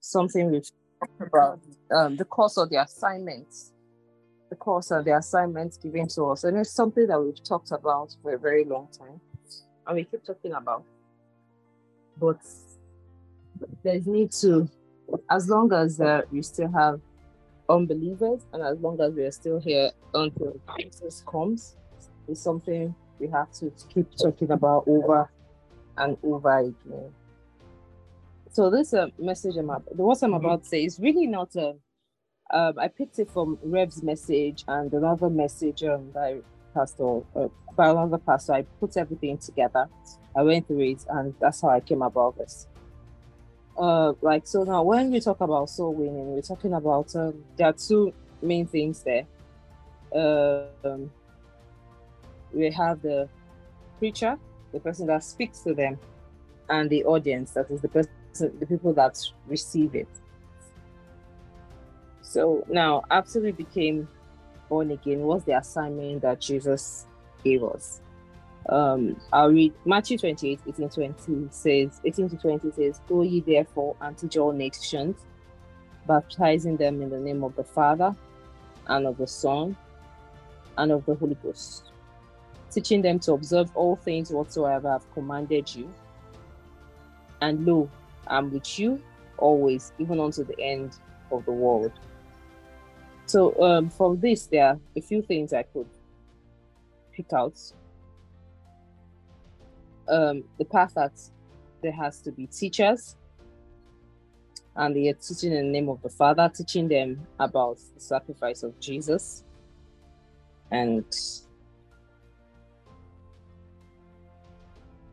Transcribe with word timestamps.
something 0.00 0.50
we've 0.50 0.68
talked 1.00 1.20
about 1.20 1.60
um, 1.96 2.16
the 2.16 2.24
course 2.24 2.58
of 2.58 2.68
the 2.68 2.80
assignments, 2.80 3.72
the 4.50 4.56
course 4.56 4.90
of 4.90 5.04
the 5.04 5.16
assignments 5.16 5.78
given 5.78 6.06
to 6.08 6.24
us, 6.24 6.44
and 6.44 6.58
it's 6.58 6.70
something 6.70 7.06
that 7.06 7.20
we've 7.20 7.42
talked 7.42 7.72
about 7.72 8.14
for 8.22 8.34
a 8.34 8.38
very 8.38 8.64
long 8.64 8.88
time, 8.96 9.20
and 9.86 9.96
we 9.96 10.04
keep 10.04 10.24
talking 10.24 10.52
about. 10.52 10.84
But 12.20 12.36
there's 13.82 14.06
need 14.06 14.32
to, 14.32 14.68
as 15.30 15.48
long 15.48 15.72
as 15.72 15.98
uh, 16.00 16.22
we 16.30 16.42
still 16.42 16.70
have 16.72 17.00
unbelievers, 17.68 18.42
and 18.52 18.62
as 18.62 18.78
long 18.80 19.00
as 19.00 19.14
we 19.14 19.22
are 19.22 19.32
still 19.32 19.58
here 19.58 19.90
until 20.12 20.60
Jesus 20.78 21.24
comes, 21.26 21.76
it's 22.28 22.40
something 22.40 22.94
we 23.18 23.28
have 23.28 23.50
to 23.52 23.72
keep 23.92 24.08
talking 24.16 24.50
about 24.50 24.84
over 24.86 25.30
and 25.96 26.18
over 26.22 26.58
again. 26.58 27.12
So 28.54 28.70
this 28.70 28.94
uh, 28.94 29.08
message 29.18 29.56
I'm 29.56 29.68
about, 29.68 29.84
the 29.96 30.04
what 30.04 30.22
I'm 30.22 30.32
about 30.32 30.62
to 30.62 30.68
say 30.68 30.84
is 30.84 31.00
really 31.00 31.26
not 31.26 31.56
a. 31.56 31.74
Um, 32.52 32.78
I 32.78 32.86
picked 32.86 33.18
it 33.18 33.28
from 33.28 33.58
Rev's 33.64 34.00
message 34.00 34.64
and 34.68 34.92
another 34.92 35.28
message 35.28 35.82
um, 35.82 36.12
by 36.12 36.36
Pastor 36.72 37.22
uh, 37.34 37.48
by 37.76 37.88
another 37.88 38.18
pastor. 38.18 38.52
I 38.52 38.62
put 38.78 38.96
everything 38.96 39.38
together. 39.38 39.88
I 40.36 40.42
went 40.42 40.68
through 40.68 40.82
it, 40.82 41.04
and 41.08 41.34
that's 41.40 41.62
how 41.62 41.70
I 41.70 41.80
came 41.80 42.02
about 42.02 42.38
this. 42.38 42.68
Uh, 43.76 44.12
like 44.22 44.46
so 44.46 44.62
now, 44.62 44.84
when 44.84 45.10
we 45.10 45.18
talk 45.18 45.40
about 45.40 45.68
soul 45.68 45.92
winning, 45.92 46.32
we're 46.32 46.40
talking 46.40 46.74
about 46.74 47.12
um, 47.16 47.34
there 47.56 47.66
are 47.66 47.72
two 47.72 48.14
main 48.40 48.68
things 48.68 49.02
there. 49.02 49.26
Um, 50.14 51.10
we 52.52 52.70
have 52.70 53.02
the 53.02 53.28
preacher, 53.98 54.38
the 54.70 54.78
person 54.78 55.08
that 55.08 55.24
speaks 55.24 55.58
to 55.64 55.74
them, 55.74 55.98
and 56.68 56.88
the 56.88 57.02
audience, 57.04 57.50
that 57.52 57.68
is 57.68 57.80
the 57.80 57.88
person, 57.88 58.12
the 58.38 58.66
people 58.66 58.92
that 58.94 59.18
receive 59.46 59.94
it. 59.94 60.08
So 62.22 62.64
now, 62.68 63.02
after 63.10 63.40
we 63.40 63.52
became 63.52 64.08
born 64.68 64.90
again, 64.90 65.20
what's 65.20 65.44
the 65.44 65.56
assignment 65.56 66.22
that 66.22 66.40
Jesus 66.40 67.06
gave 67.42 67.62
us? 67.62 68.00
Um, 68.68 69.20
I'll 69.32 69.50
read 69.50 69.74
Matthew 69.84 70.16
28, 70.16 70.60
18 70.66 70.88
20 70.88 71.48
says, 71.50 72.00
18 72.04 72.30
to 72.30 72.36
20 72.36 72.70
says, 72.72 73.00
Go 73.08 73.22
ye 73.22 73.40
therefore 73.40 73.94
and 74.00 74.16
teach 74.16 74.38
all 74.38 74.52
nations, 74.52 75.16
baptizing 76.06 76.76
them 76.76 77.02
in 77.02 77.10
the 77.10 77.18
name 77.18 77.44
of 77.44 77.54
the 77.56 77.64
Father 77.64 78.16
and 78.86 79.06
of 79.06 79.18
the 79.18 79.26
Son 79.26 79.76
and 80.78 80.92
of 80.92 81.04
the 81.04 81.14
Holy 81.14 81.36
Ghost 81.42 81.92
teaching 82.74 83.00
them 83.02 83.20
to 83.20 83.32
observe 83.32 83.70
all 83.76 83.94
things 83.96 84.30
whatsoever 84.30 84.88
I've 84.88 85.14
commanded 85.14 85.74
you. 85.74 85.92
And 87.40 87.64
lo, 87.64 87.88
I'm 88.26 88.52
with 88.52 88.78
you 88.78 89.00
always, 89.38 89.92
even 89.98 90.20
unto 90.20 90.44
the 90.44 90.58
end 90.60 90.96
of 91.30 91.44
the 91.44 91.52
world. 91.52 91.92
So 93.26 93.60
um, 93.62 93.90
from 93.90 94.20
this, 94.20 94.46
there 94.46 94.66
are 94.66 94.78
a 94.96 95.00
few 95.00 95.22
things 95.22 95.52
I 95.52 95.62
could 95.62 95.88
pick 97.12 97.32
out. 97.32 97.58
Um, 100.08 100.44
the 100.58 100.66
path 100.66 100.92
that 100.94 101.12
there 101.82 101.92
has 101.92 102.20
to 102.22 102.32
be 102.32 102.46
teachers, 102.46 103.16
and 104.76 104.94
they 104.94 105.08
are 105.08 105.14
teaching 105.14 105.52
in 105.52 105.66
the 105.66 105.72
name 105.72 105.88
of 105.88 106.02
the 106.02 106.10
Father, 106.10 106.50
teaching 106.54 106.88
them 106.88 107.26
about 107.38 107.78
the 107.94 108.00
sacrifice 108.00 108.62
of 108.62 108.78
Jesus, 108.80 109.44
and 110.70 111.04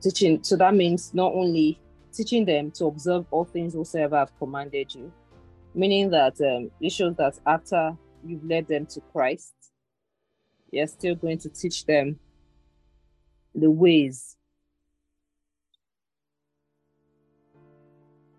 teaching 0.02 0.44
so 0.44 0.58
that 0.58 0.74
means 0.74 1.14
not 1.14 1.32
only 1.34 1.80
teaching 2.14 2.46
them 2.46 2.72
to 2.72 2.86
observe 2.86 3.26
all 3.32 3.46
things 3.46 3.76
whatsoever 3.76 4.18
I've 4.18 4.38
commanded 4.38 4.94
you, 4.94 5.12
meaning 5.74 6.10
that 6.12 6.40
um, 6.42 6.72
it 6.80 6.92
shows 6.92 7.16
that 7.16 7.40
after 7.46 7.96
you've 8.26 8.44
led 8.44 8.68
them 8.68 8.86
to 8.88 9.02
Christ, 9.12 9.54
you're 10.72 10.88
still 10.88 11.16
going 11.16 11.38
to 11.40 11.50
teach 11.50 11.86
them 11.86 12.20
the 13.54 13.70
ways. 13.70 14.38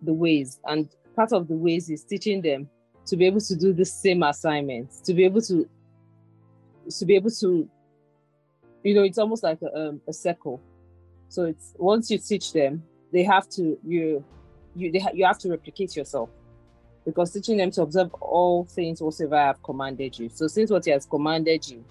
The 0.02 0.12
ways, 0.12 0.58
and 0.64 0.88
part 1.14 1.32
of 1.32 1.46
the 1.46 1.54
ways 1.54 1.88
is 1.88 2.04
teaching 2.04 2.42
them 2.42 2.68
to 3.06 3.16
be 3.16 3.26
able 3.26 3.40
to 3.40 3.56
do 3.56 3.72
the 3.72 3.84
same 3.84 4.22
assignments, 4.22 5.00
to 5.02 5.14
be 5.14 5.24
able 5.24 5.40
to, 5.42 5.68
to 6.98 7.06
be 7.06 7.14
able 7.14 7.30
to, 7.30 7.68
you 8.82 8.94
know, 8.94 9.02
it's 9.02 9.18
almost 9.18 9.42
like 9.42 9.60
a, 9.62 9.88
um, 9.88 10.00
a 10.08 10.12
circle 10.12 10.60
so 11.32 11.44
it's 11.44 11.72
once 11.78 12.10
you 12.10 12.18
teach 12.18 12.52
them, 12.52 12.82
they 13.12 13.22
have 13.22 13.48
to 13.50 13.78
you 13.84 14.24
you 14.74 14.90
they 14.90 15.02
you 15.14 15.24
have 15.24 15.38
to 15.38 15.50
replicate 15.50 15.94
yourself 15.96 16.30
because 17.04 17.32
teaching 17.32 17.58
them 17.58 17.70
to 17.70 17.82
observe 17.82 18.12
all 18.14 18.64
things 18.64 19.02
whatsoever 19.02 19.36
I 19.36 19.46
have 19.48 19.62
commanded 19.62 20.18
you. 20.18 20.28
So 20.28 20.46
since 20.46 20.70
what 20.70 20.84
he 20.84 20.92
has 20.92 21.04
commanded 21.04 21.68
you 21.68 21.84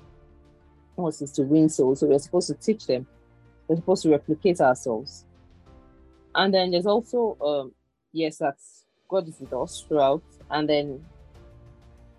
was 0.96 1.22
is 1.22 1.32
to 1.34 1.44
win 1.44 1.68
souls, 1.70 2.00
so 2.00 2.08
we're 2.08 2.20
supposed 2.20 2.48
to 2.48 2.54
teach 2.54 2.86
them. 2.88 3.08
We're 3.68 3.78
supposed 3.78 4.04
to 4.04 4.12
replicate 4.12 4.62
ourselves. 4.62 5.26
And 6.36 6.54
then 6.54 6.72
there's 6.72 6.86
also 6.86 7.38
um 7.42 7.74
yes, 8.14 8.38
that's 8.38 8.86
God 9.10 9.28
is 9.28 9.40
with 9.40 9.54
us 9.54 9.86
throughout. 9.88 10.24
And 10.50 10.68
then 10.68 11.06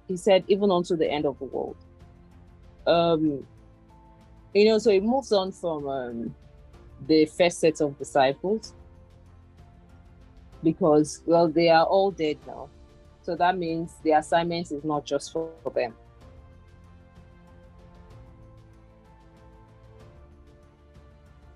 he 0.07 0.17
said, 0.17 0.45
even 0.49 0.71
unto 0.71 0.97
the 0.97 1.11
end 1.11 1.25
of 1.25 1.39
the 1.39 1.47
world. 1.47 1.77
Um, 2.87 3.47
you 4.53 4.67
know, 4.67 4.79
so 4.79 4.91
it 4.91 5.03
moves 5.03 5.33
on 5.33 5.53
from 5.53 5.89
um 5.89 6.35
the 7.07 7.27
first 7.27 7.61
set 7.61 7.81
of 7.81 7.99
disciples 7.99 8.75
because 10.63 11.23
well 11.27 11.49
they 11.49 11.69
are 11.69 11.85
all 11.85 12.11
dead 12.11 12.39
now. 12.47 12.69
So 13.23 13.37
that 13.37 13.57
means 13.57 13.95
the 14.03 14.13
assignment 14.13 14.73
is 14.73 14.85
not 14.85 15.05
just 15.05 15.33
for 15.33 15.51
them. 15.75 15.95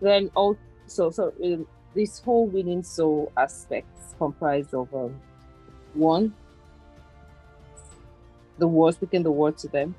Then 0.01 0.31
also 0.35 1.11
so 1.11 1.33
um, 1.43 1.67
this 1.95 2.21
whole 2.21 2.47
winning 2.47 2.83
soul 2.83 3.33
aspects 3.37 4.15
comprised 4.19 4.75
of 4.75 4.95
um, 4.95 5.21
one 5.95 6.35
the 8.59 8.67
word 8.67 8.95
speaking 8.95 9.23
the 9.23 9.31
word 9.31 9.57
to 9.59 9.69
them 9.69 9.95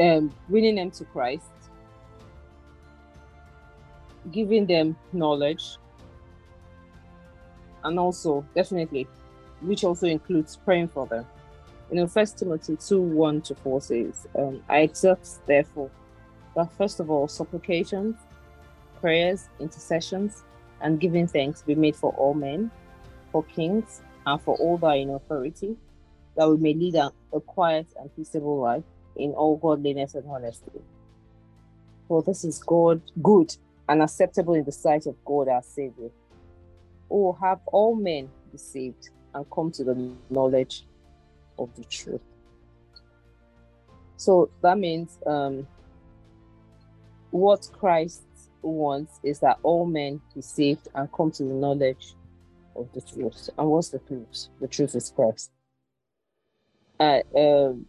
um 0.00 0.32
winning 0.48 0.74
them 0.76 0.90
to 0.90 1.04
christ 1.04 1.50
giving 4.30 4.66
them 4.66 4.96
knowledge 5.12 5.78
and 7.86 7.98
also 7.98 8.44
definitely 8.54 9.06
which 9.62 9.84
also 9.84 10.06
includes 10.06 10.56
praying 10.64 10.88
for 10.88 11.06
them 11.06 11.24
you 11.90 11.96
know 11.96 12.06
first 12.06 12.38
timothy 12.38 12.76
2 12.76 13.00
1 13.00 13.40
to 13.42 13.54
4 13.54 13.80
says 13.80 14.26
um, 14.38 14.62
i 14.68 14.80
exhort 14.80 15.20
therefore 15.46 15.90
that 16.54 16.70
first 16.76 17.00
of 17.00 17.10
all 17.10 17.28
supplications 17.28 18.16
prayers 19.00 19.48
intercessions 19.60 20.42
and 20.80 21.00
giving 21.00 21.26
thanks 21.26 21.62
be 21.62 21.74
made 21.74 21.96
for 21.96 22.12
all 22.14 22.34
men 22.34 22.70
for 23.32 23.42
kings 23.44 24.02
and 24.26 24.40
for 24.42 24.56
all 24.56 24.76
that 24.78 24.86
are 24.86 24.96
in 24.96 25.10
authority 25.10 25.76
that 26.36 26.48
we 26.48 26.56
may 26.58 26.74
lead 26.74 26.94
a, 26.96 27.10
a 27.32 27.40
quiet 27.40 27.86
and 27.98 28.14
peaceable 28.14 28.58
life 28.58 28.84
in 29.16 29.32
all 29.32 29.56
godliness 29.56 30.14
and 30.14 30.24
honesty 30.28 30.82
for 32.08 32.22
this 32.22 32.44
is 32.44 32.62
god 32.62 33.00
good 33.22 33.56
and 33.88 34.02
acceptable 34.02 34.54
in 34.54 34.64
the 34.64 34.72
sight 34.72 35.06
of 35.06 35.14
God 35.24 35.48
our 35.48 35.62
Savior. 35.62 36.10
Oh, 37.10 37.36
have 37.40 37.60
all 37.66 37.94
men 37.94 38.28
be 38.50 38.58
saved 38.58 39.10
and 39.34 39.46
come 39.50 39.70
to 39.72 39.84
the 39.84 40.12
knowledge 40.30 40.84
of 41.58 41.74
the 41.76 41.84
truth. 41.84 42.20
So 44.16 44.50
that 44.62 44.78
means 44.78 45.18
um, 45.26 45.66
what 47.30 47.68
Christ 47.78 48.22
wants 48.62 49.20
is 49.22 49.40
that 49.40 49.58
all 49.62 49.86
men 49.86 50.20
be 50.34 50.42
saved 50.42 50.88
and 50.94 51.12
come 51.12 51.30
to 51.32 51.42
the 51.44 51.54
knowledge 51.54 52.14
of 52.74 52.88
the 52.92 53.00
truth. 53.00 53.50
And 53.56 53.68
what's 53.68 53.90
the 53.90 53.98
truth? 54.00 54.48
The 54.60 54.68
truth 54.68 54.94
is 54.94 55.12
Christ. 55.14 55.50
Uh, 56.98 57.20
um, 57.36 57.86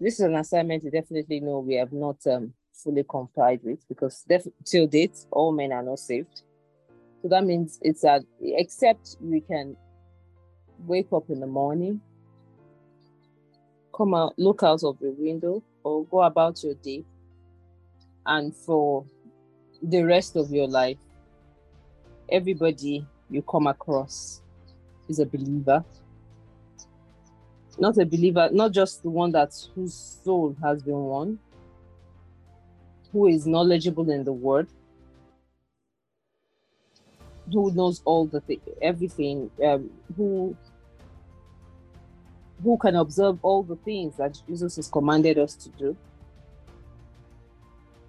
this 0.00 0.14
is 0.14 0.20
an 0.20 0.34
assignment 0.34 0.84
you 0.84 0.90
definitely 0.90 1.40
know 1.40 1.60
we 1.60 1.74
have 1.76 1.92
not 1.92 2.16
um, 2.26 2.52
fully 2.72 3.04
complied 3.08 3.60
with 3.62 3.78
because 3.88 4.24
def- 4.28 4.48
till 4.64 4.86
date 4.86 5.16
all 5.30 5.52
men 5.52 5.72
are 5.72 5.82
not 5.82 5.98
saved. 5.98 6.42
So 7.22 7.28
that 7.28 7.44
means 7.44 7.78
it's 7.82 8.02
that 8.02 8.22
except 8.40 9.16
we 9.20 9.40
can 9.40 9.76
wake 10.78 11.08
up 11.12 11.24
in 11.30 11.40
the 11.40 11.46
morning, 11.46 12.00
come 13.96 14.14
out, 14.14 14.34
look 14.36 14.62
out 14.62 14.84
of 14.84 14.98
the 14.98 15.10
window, 15.18 15.62
or 15.82 16.04
go 16.06 16.22
about 16.22 16.62
your 16.62 16.74
day, 16.74 17.04
and 18.26 18.54
for 18.54 19.04
the 19.82 20.02
rest 20.02 20.36
of 20.36 20.50
your 20.50 20.68
life, 20.68 20.98
everybody 22.30 23.06
you 23.30 23.42
come 23.42 23.66
across 23.66 24.42
is 25.08 25.18
a 25.18 25.26
believer. 25.26 25.84
Not 27.78 27.98
a 27.98 28.06
believer, 28.06 28.48
not 28.52 28.72
just 28.72 29.02
the 29.02 29.10
one 29.10 29.32
that 29.32 29.52
whose 29.74 30.20
soul 30.24 30.56
has 30.62 30.82
been 30.82 31.04
won, 31.04 31.38
who 33.12 33.26
is 33.26 33.46
knowledgeable 33.46 34.10
in 34.10 34.24
the 34.24 34.32
word, 34.32 34.68
who 37.52 37.72
knows 37.72 38.02
all 38.04 38.26
the 38.26 38.40
th- 38.40 38.60
everything, 38.82 39.50
um, 39.64 39.90
who 40.16 40.56
who 42.62 42.78
can 42.78 42.96
observe 42.96 43.38
all 43.42 43.62
the 43.62 43.76
things 43.76 44.16
that 44.16 44.38
Jesus 44.48 44.76
has 44.76 44.88
commanded 44.88 45.38
us 45.38 45.54
to 45.54 45.68
do, 45.70 45.96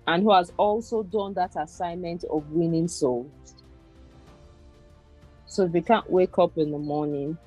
and 0.07 0.23
who 0.23 0.31
has 0.31 0.51
also 0.57 1.03
done 1.03 1.33
that 1.33 1.51
assignment 1.57 2.23
of 2.31 2.49
winning 2.49 2.87
souls. 2.87 3.55
So 5.45 5.65
we 5.65 5.81
can't 5.81 6.09
wake 6.09 6.37
up 6.39 6.57
in 6.57 6.71
the 6.71 6.77
morning 6.77 7.37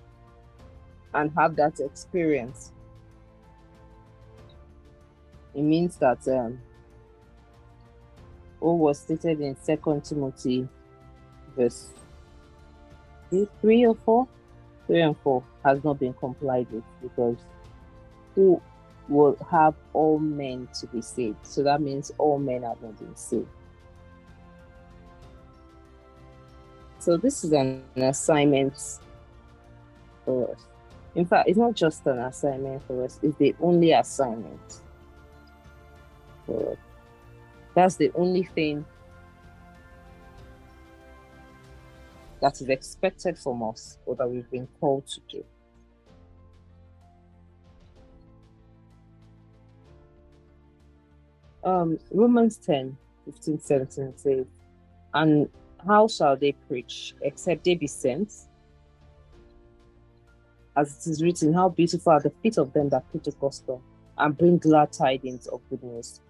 and 1.15 1.33
have 1.37 1.57
that 1.57 1.81
experience, 1.81 2.73
it 5.55 5.63
means 5.63 5.97
that 5.97 6.27
um, 6.29 6.61
all 8.61 8.79
was 8.79 9.01
stated 9.01 9.41
in 9.41 9.57
Second 9.57 10.05
Timothy, 10.05 10.69
verse 11.61 11.91
three 13.61 13.87
or 13.87 13.95
four, 13.95 14.27
three 14.87 15.03
and 15.03 15.17
four 15.19 15.45
has 15.65 15.83
not 15.85 16.01
been 16.01 16.15
complied 16.15 16.67
with 16.71 16.85
because 17.03 17.37
who 18.35 18.61
will 19.09 19.37
have 19.51 19.75
all 19.93 20.19
men 20.19 20.69
to 20.81 20.87
be 20.87 21.03
saved? 21.03 21.45
So 21.47 21.63
that 21.63 21.81
means 21.81 22.13
all 22.19 22.39
men 22.39 22.63
have 22.63 22.81
not 22.81 22.99
been 22.99 23.15
saved. 23.15 23.49
So 26.99 27.17
this 27.17 27.45
is 27.45 27.53
an 27.53 27.85
assignment 27.97 28.75
for 30.25 30.51
us. 30.51 30.67
In 31.15 31.25
fact, 31.25 31.49
it's 31.49 31.59
not 31.59 31.75
just 31.75 32.07
an 32.07 32.19
assignment 32.19 32.83
for 32.87 33.05
us, 33.05 33.19
it's 33.23 33.37
the 33.37 33.55
only 33.61 33.93
assignment 33.93 34.81
for 36.47 36.73
us. 36.73 36.79
That's 37.75 37.97
the 37.97 38.13
only 38.15 38.45
thing 38.45 38.85
that 42.41 42.61
is 42.61 42.69
expected 42.69 43.39
from 43.39 43.63
us 43.63 43.99
or 44.07 44.17
that 44.17 44.29
we've 44.29 44.51
been 44.51 44.69
called 44.81 45.07
to 45.07 45.21
do. 45.29 45.45
Um, 51.63 51.99
Romans 52.11 52.57
10 52.57 52.97
15 53.27 53.61
17 53.61 54.13
says, 54.17 54.47
And 55.13 55.49
how 55.87 56.09
shall 56.09 56.37
they 56.37 56.53
preach 56.69 57.15
except 57.21 57.65
they 57.65 57.75
be 57.75 57.87
sent? 57.87 58.33
As 60.77 61.07
it 61.07 61.11
is 61.11 61.23
written, 61.23 61.53
How 61.53 61.69
beautiful 61.69 62.13
are 62.13 62.21
the 62.21 62.33
feet 62.43 62.57
of 62.57 62.73
them 62.73 62.89
that 62.91 63.11
preach 63.11 63.25
the 63.25 63.33
gospel 63.33 63.83
and 64.17 64.37
bring 64.37 64.59
glad 64.59 64.93
tidings 64.93 65.47
of 65.49 65.61
good 65.69 65.83
news. 65.83 66.21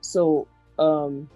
So, 0.00 0.46
um, 0.78 1.28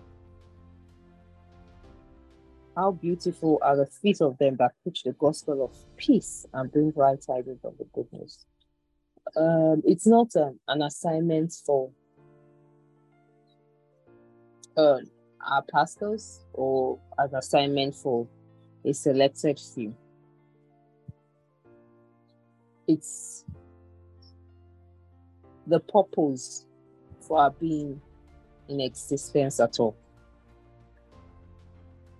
how 2.77 2.93
beautiful 2.93 3.59
are 3.63 3.77
the 3.77 3.87
feet 3.87 4.21
of 4.21 4.37
them 4.39 4.57
that 4.59 4.73
preach 4.83 5.03
the 5.05 5.13
gospel 5.13 5.65
of 5.65 5.77
peace 5.97 6.45
and 6.53 6.73
bring 6.73 6.91
glad 6.91 7.21
tidings 7.23 7.65
of 7.65 7.77
the 7.79 7.85
good 7.93 8.07
news. 8.13 8.45
Um, 9.37 9.83
it's 9.85 10.07
not 10.07 10.35
um, 10.37 10.59
an 10.69 10.83
assignment 10.83 11.53
for 11.65 11.91
uh, 14.77 14.99
our 15.47 15.63
pastors 15.73 16.41
or 16.53 16.99
an 17.19 17.31
assignment 17.35 17.95
for 17.95 18.27
a 18.85 18.93
selected 18.93 19.59
few. 19.59 19.95
It's 22.87 23.45
the 25.67 25.81
purpose 25.81 26.67
for 27.21 27.39
our 27.39 27.51
being 27.51 28.01
in 28.69 28.81
existence 28.81 29.61
at 29.61 29.79
all. 29.79 29.97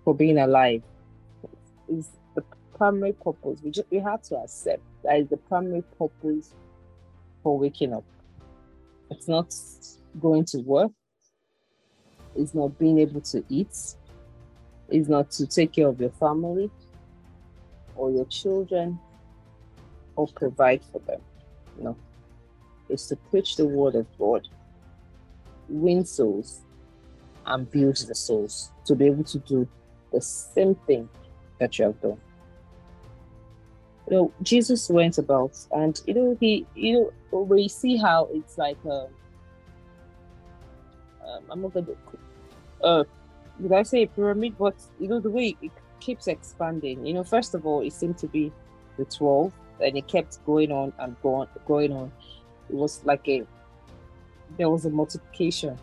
For 0.05 0.15
being 0.15 0.37
alive 0.37 0.83
is 1.89 2.09
the 2.35 2.43
primary 2.77 3.13
purpose. 3.13 3.59
We 3.61 3.71
just 3.71 3.89
we 3.91 3.97
have 3.99 4.21
to 4.23 4.37
accept 4.37 4.83
that 5.03 5.17
is 5.17 5.27
the 5.27 5.37
primary 5.37 5.83
purpose 5.97 6.53
for 7.43 7.57
waking 7.57 7.93
up. 7.93 8.05
It's 9.09 9.27
not 9.27 9.53
going 10.19 10.45
to 10.45 10.59
work. 10.59 10.91
It's 12.35 12.53
not 12.53 12.77
being 12.79 12.99
able 12.99 13.21
to 13.21 13.43
eat. 13.49 13.75
It's 14.89 15.09
not 15.09 15.31
to 15.31 15.47
take 15.47 15.73
care 15.73 15.87
of 15.87 15.99
your 15.99 16.11
family 16.11 16.69
or 17.95 18.11
your 18.11 18.25
children 18.25 18.99
or 20.15 20.27
provide 20.27 20.83
for 20.91 20.99
them. 20.99 21.21
No. 21.79 21.97
It's 22.89 23.07
to 23.07 23.15
preach 23.15 23.55
the 23.55 23.65
word 23.65 23.95
of 23.95 24.05
God 24.17 24.47
win 25.69 26.05
souls 26.05 26.61
and 27.45 27.69
build 27.69 27.97
the 27.97 28.15
souls 28.15 28.71
to 28.85 28.95
be 28.95 29.05
able 29.05 29.23
to 29.23 29.39
do 29.39 29.67
the 30.15 30.21
same 30.21 30.75
thing 30.87 31.09
that 31.59 31.77
you 31.77 31.85
have 31.85 32.01
done. 32.01 32.19
You 34.07 34.15
know, 34.15 34.33
Jesus 34.41 34.89
went 34.89 35.17
about, 35.17 35.57
and 35.71 36.01
you 36.07 36.13
know, 36.13 36.37
he, 36.39 36.65
you 36.75 37.11
know, 37.31 37.41
we 37.41 37.67
see 37.67 37.97
how 37.97 38.29
it's 38.31 38.57
like, 38.57 38.77
uh, 38.85 39.07
um, 41.27 41.43
I'm 41.49 41.61
not 41.61 41.73
gonna, 41.73 41.87
uh, 42.81 43.03
did 43.61 43.73
I 43.73 43.83
say 43.83 44.05
pyramid? 44.05 44.57
But 44.57 44.75
you 44.99 45.07
know, 45.09 45.19
the 45.19 45.29
way 45.29 45.57
it 45.61 45.71
keeps 45.99 46.27
expanding. 46.27 47.05
You 47.05 47.15
know, 47.15 47.23
first 47.23 47.53
of 47.55 47.65
all, 47.65 47.81
it 47.81 47.93
seemed 47.93 48.17
to 48.19 48.27
be 48.27 48.53
the 48.97 49.05
twelve, 49.05 49.51
and 49.81 49.97
it 49.97 50.07
kept 50.07 50.43
going 50.45 50.71
on 50.71 50.93
and 50.99 51.19
going, 51.21 51.49
going 51.67 51.91
on. 51.91 52.11
It 52.69 52.75
was 52.75 53.03
like 53.03 53.27
a 53.27 53.43
there 54.57 54.69
was 54.69 54.85
a 54.85 54.89
multiplication. 54.89 55.77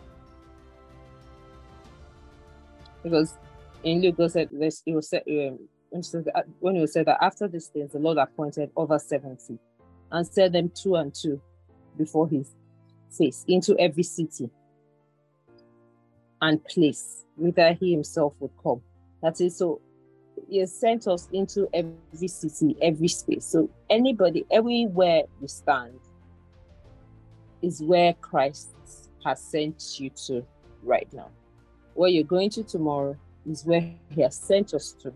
Because 3.03 3.37
in 3.83 4.01
Luke, 4.01 4.17
God 4.17 4.31
said 4.31 4.49
this, 4.51 4.81
it 4.85 4.93
was 4.93 5.09
said, 5.09 5.23
um, 5.27 5.59
when 6.59 6.79
was 6.79 6.93
said 6.93 7.05
that 7.05 7.17
after 7.21 7.47
these 7.47 7.67
things, 7.67 7.91
the 7.91 7.99
Lord 7.99 8.17
appointed 8.17 8.71
over 8.75 8.97
70 8.97 9.59
and 10.11 10.27
set 10.27 10.53
them 10.53 10.71
two 10.75 10.95
and 10.95 11.13
two 11.13 11.41
before 11.97 12.27
his 12.27 12.51
face 13.11 13.43
into 13.47 13.77
every 13.77 14.03
city 14.03 14.49
and 16.41 16.63
place 16.65 17.23
whither 17.35 17.73
he 17.73 17.91
himself 17.91 18.33
would 18.39 18.51
come. 18.61 18.81
That 19.21 19.39
is 19.39 19.57
so 19.57 19.81
he 20.49 20.59
has 20.59 20.77
sent 20.77 21.07
us 21.07 21.27
into 21.31 21.67
every 21.73 22.27
city, 22.27 22.75
every 22.81 23.07
space. 23.07 23.45
So 23.45 23.69
anybody, 23.89 24.45
everywhere 24.51 25.23
you 25.39 25.47
stand, 25.47 25.99
is 27.61 27.81
where 27.81 28.13
Christ 28.13 28.69
has 29.25 29.41
sent 29.41 29.99
you 29.99 30.09
to 30.27 30.45
right 30.83 31.07
now. 31.13 31.29
Where 31.93 32.09
you're 32.09 32.23
going 32.23 32.49
to 32.51 32.63
tomorrow 32.63 33.15
is 33.49 33.65
where 33.65 33.81
He 34.09 34.21
has 34.21 34.35
sent 34.35 34.73
us 34.73 34.93
to 35.01 35.13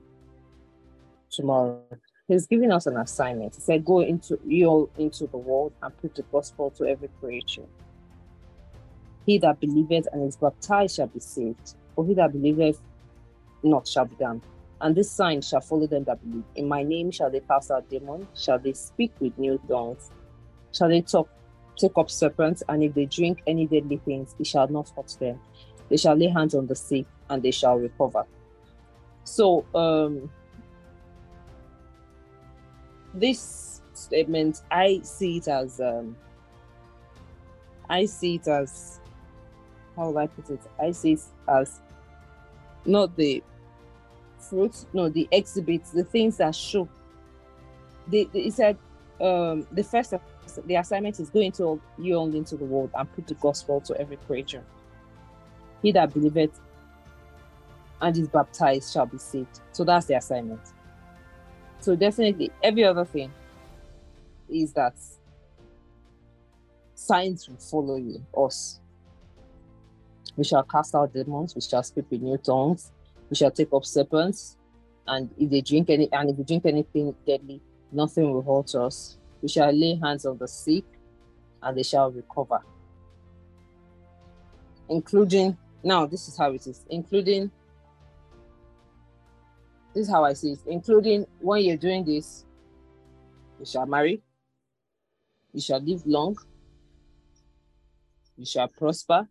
tomorrow. 1.30 1.82
He's 2.28 2.46
giving 2.46 2.72
us 2.72 2.86
an 2.88 2.98
assignment. 2.98 3.56
He 3.56 3.62
said, 3.62 3.86
Go 3.86 4.02
into 4.02 4.40
you 4.46 4.66
all 4.68 4.90
into 4.98 5.28
the 5.28 5.38
world 5.38 5.74
and 5.82 5.98
preach 5.98 6.16
the 6.16 6.24
gospel 6.24 6.72
to 6.72 6.86
every 6.86 7.10
creature. 7.20 7.66
He 9.26 9.38
that 9.40 9.60
believeth 9.60 10.08
and 10.12 10.28
is 10.28 10.38
baptized 10.38 10.96
shall 10.96 11.08
be 11.08 11.20
saved, 11.20 11.76
or 11.96 12.06
he 12.06 12.14
that 12.16 12.32
believeth 12.32 12.82
not 13.64 13.88
shall 13.88 14.06
be 14.06 14.16
damned. 14.16 14.42
And 14.80 14.96
this 14.96 15.12
sign 15.12 15.42
shall 15.42 15.62
follow 15.62 15.88
them 15.88 16.04
that 16.04 16.22
believe. 16.24 16.44
In 16.56 16.68
my 16.68 16.84
name 16.84 17.12
shall 17.12 17.32
they 17.32 17.40
cast 17.40 17.72
out 17.72 17.90
demons, 17.90 18.28
shall 18.40 18.60
they 18.60 18.74
speak 18.74 19.12
with 19.20 19.38
new 19.38 19.60
tongues, 19.68 20.12
shall 20.74 20.90
they 20.90 21.02
talk 21.02 21.30
take 21.78 21.98
up 21.98 22.10
serpents, 22.10 22.64
and 22.68 22.84
if 22.84 22.94
they 22.94 23.06
drink 23.06 23.42
any 23.48 23.68
deadly 23.68 23.98
things, 23.98 24.36
it 24.40 24.48
shall 24.48 24.68
not 24.68 24.90
hurt 24.96 25.16
them. 25.20 25.40
They 25.90 25.98
shall 25.98 26.16
lay 26.16 26.28
hands 26.28 26.54
on 26.56 26.68
the 26.68 26.76
sick, 26.76 27.06
and 27.30 27.42
they 27.42 27.52
shall 27.52 27.78
recover. 27.78 28.26
So, 29.24 29.66
um, 29.76 30.30
this 33.14 33.82
statement, 33.94 34.62
I 34.72 35.02
see 35.04 35.38
it 35.38 35.48
as, 35.48 35.80
um, 35.80 36.16
I 37.90 38.06
see 38.06 38.36
it 38.36 38.48
as, 38.48 39.00
how 39.96 40.10
will 40.10 40.18
I 40.18 40.28
put 40.28 40.50
it? 40.50 40.62
I 40.80 40.92
see 40.92 41.14
it 41.14 41.22
as 41.48 41.82
not 42.86 43.16
the 43.16 43.44
fruits, 44.40 44.86
no, 44.94 45.10
the 45.10 45.28
exhibits, 45.32 45.92
the 45.92 46.04
things 46.04 46.38
that 46.38 46.56
show. 46.56 46.88
They, 48.08 48.26
they, 48.26 48.50
said, 48.50 48.78
um, 49.20 49.68
the 49.72 49.84
first 49.84 50.14
the 50.66 50.76
assignment 50.76 51.20
is 51.20 51.30
going 51.30 51.52
to 51.54 51.82
you 51.98 52.16
only 52.16 52.38
into 52.38 52.56
the 52.56 52.66
world 52.66 52.92
and 52.96 53.12
put 53.14 53.28
the 53.28 53.34
gospel 53.36 53.82
to 53.82 54.00
every 54.00 54.18
creature. 54.18 54.64
He 55.82 55.92
that 55.92 56.14
believeth 56.14 56.60
and 58.02 58.18
is 58.18 58.28
baptized 58.28 58.94
shall 58.94 59.06
be 59.06 59.18
saved. 59.18 59.62
So 59.72 59.84
that's 59.84 60.06
the 60.06 60.16
assignment. 60.16 60.62
So 61.80 61.96
definitely 61.96 62.52
every 62.64 62.84
other 62.84 63.06
thing 63.06 63.32
is 64.50 64.74
that 64.74 64.94
signs 66.96 67.48
will 67.48 67.58
follow 67.58 67.98
you, 67.98 68.26
us. 68.36 68.80
We 70.36 70.44
shall 70.44 70.64
cast 70.64 70.94
out 70.96 71.14
demons, 71.14 71.56
we 71.56 71.62
shall 71.62 71.84
speak 71.84 72.06
with 72.12 72.22
new 72.22 72.38
tongues, 72.38 72.92
we 73.30 73.36
shall 73.36 73.52
take 73.52 73.74
up 73.74 73.86
serpents, 73.86 74.58
and 75.08 75.30
if 75.38 75.50
they 75.50 75.62
drink 75.62 75.90
any 75.90 76.12
and 76.12 76.30
if 76.30 76.38
we 76.38 76.44
drink 76.44 76.66
anything 76.66 77.16
deadly, 77.26 77.62
nothing 77.92 78.32
will 78.32 78.44
hurt 78.44 78.76
us. 78.76 79.18
We 79.42 79.48
shall 79.48 79.72
lay 79.72 80.00
hands 80.04 80.26
on 80.26 80.38
the 80.38 80.48
sick 80.48 80.84
and 81.62 81.78
they 81.78 81.84
shall 81.84 82.12
recover. 82.12 82.60
Including, 84.90 85.58
now 85.88 86.06
this 86.06 86.28
is 86.28 86.38
how 86.38 86.52
it 86.52 86.68
is, 86.68 86.86
including 86.90 87.50
this 89.94 90.04
is 90.08 90.10
how 90.10 90.24
I 90.24 90.34
see 90.34 90.52
it, 90.52 90.60
including 90.68 91.26
when 91.40 91.64
you're 91.64 91.78
doing 91.78 92.04
this, 92.04 92.46
you 93.60 93.66
shall 93.66 93.86
marry, 93.86 94.22
you 95.54 95.62
shall 95.62 95.80
live 95.80 96.06
long, 96.06 96.38
you 98.36 98.46
shall 98.46 98.68
prosper, 98.68 99.28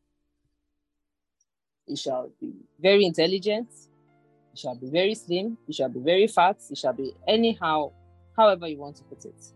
you 1.87 1.97
shall 1.97 2.31
be 2.41 2.53
very 2.81 3.05
intelligent, 3.05 3.69
you 4.53 4.59
shall 4.59 4.75
be 4.75 4.89
very 4.91 5.15
slim, 5.15 5.57
you 5.67 5.75
shall 5.75 5.89
be 5.91 6.01
very 6.01 6.27
fat, 6.27 6.57
you 6.69 6.75
shall 6.75 6.95
be 6.95 7.13
anyhow, 7.29 7.93
however 8.37 8.67
you 8.67 8.79
want 8.79 8.97
to 8.97 9.05
put 9.05 9.25
it. 9.25 9.53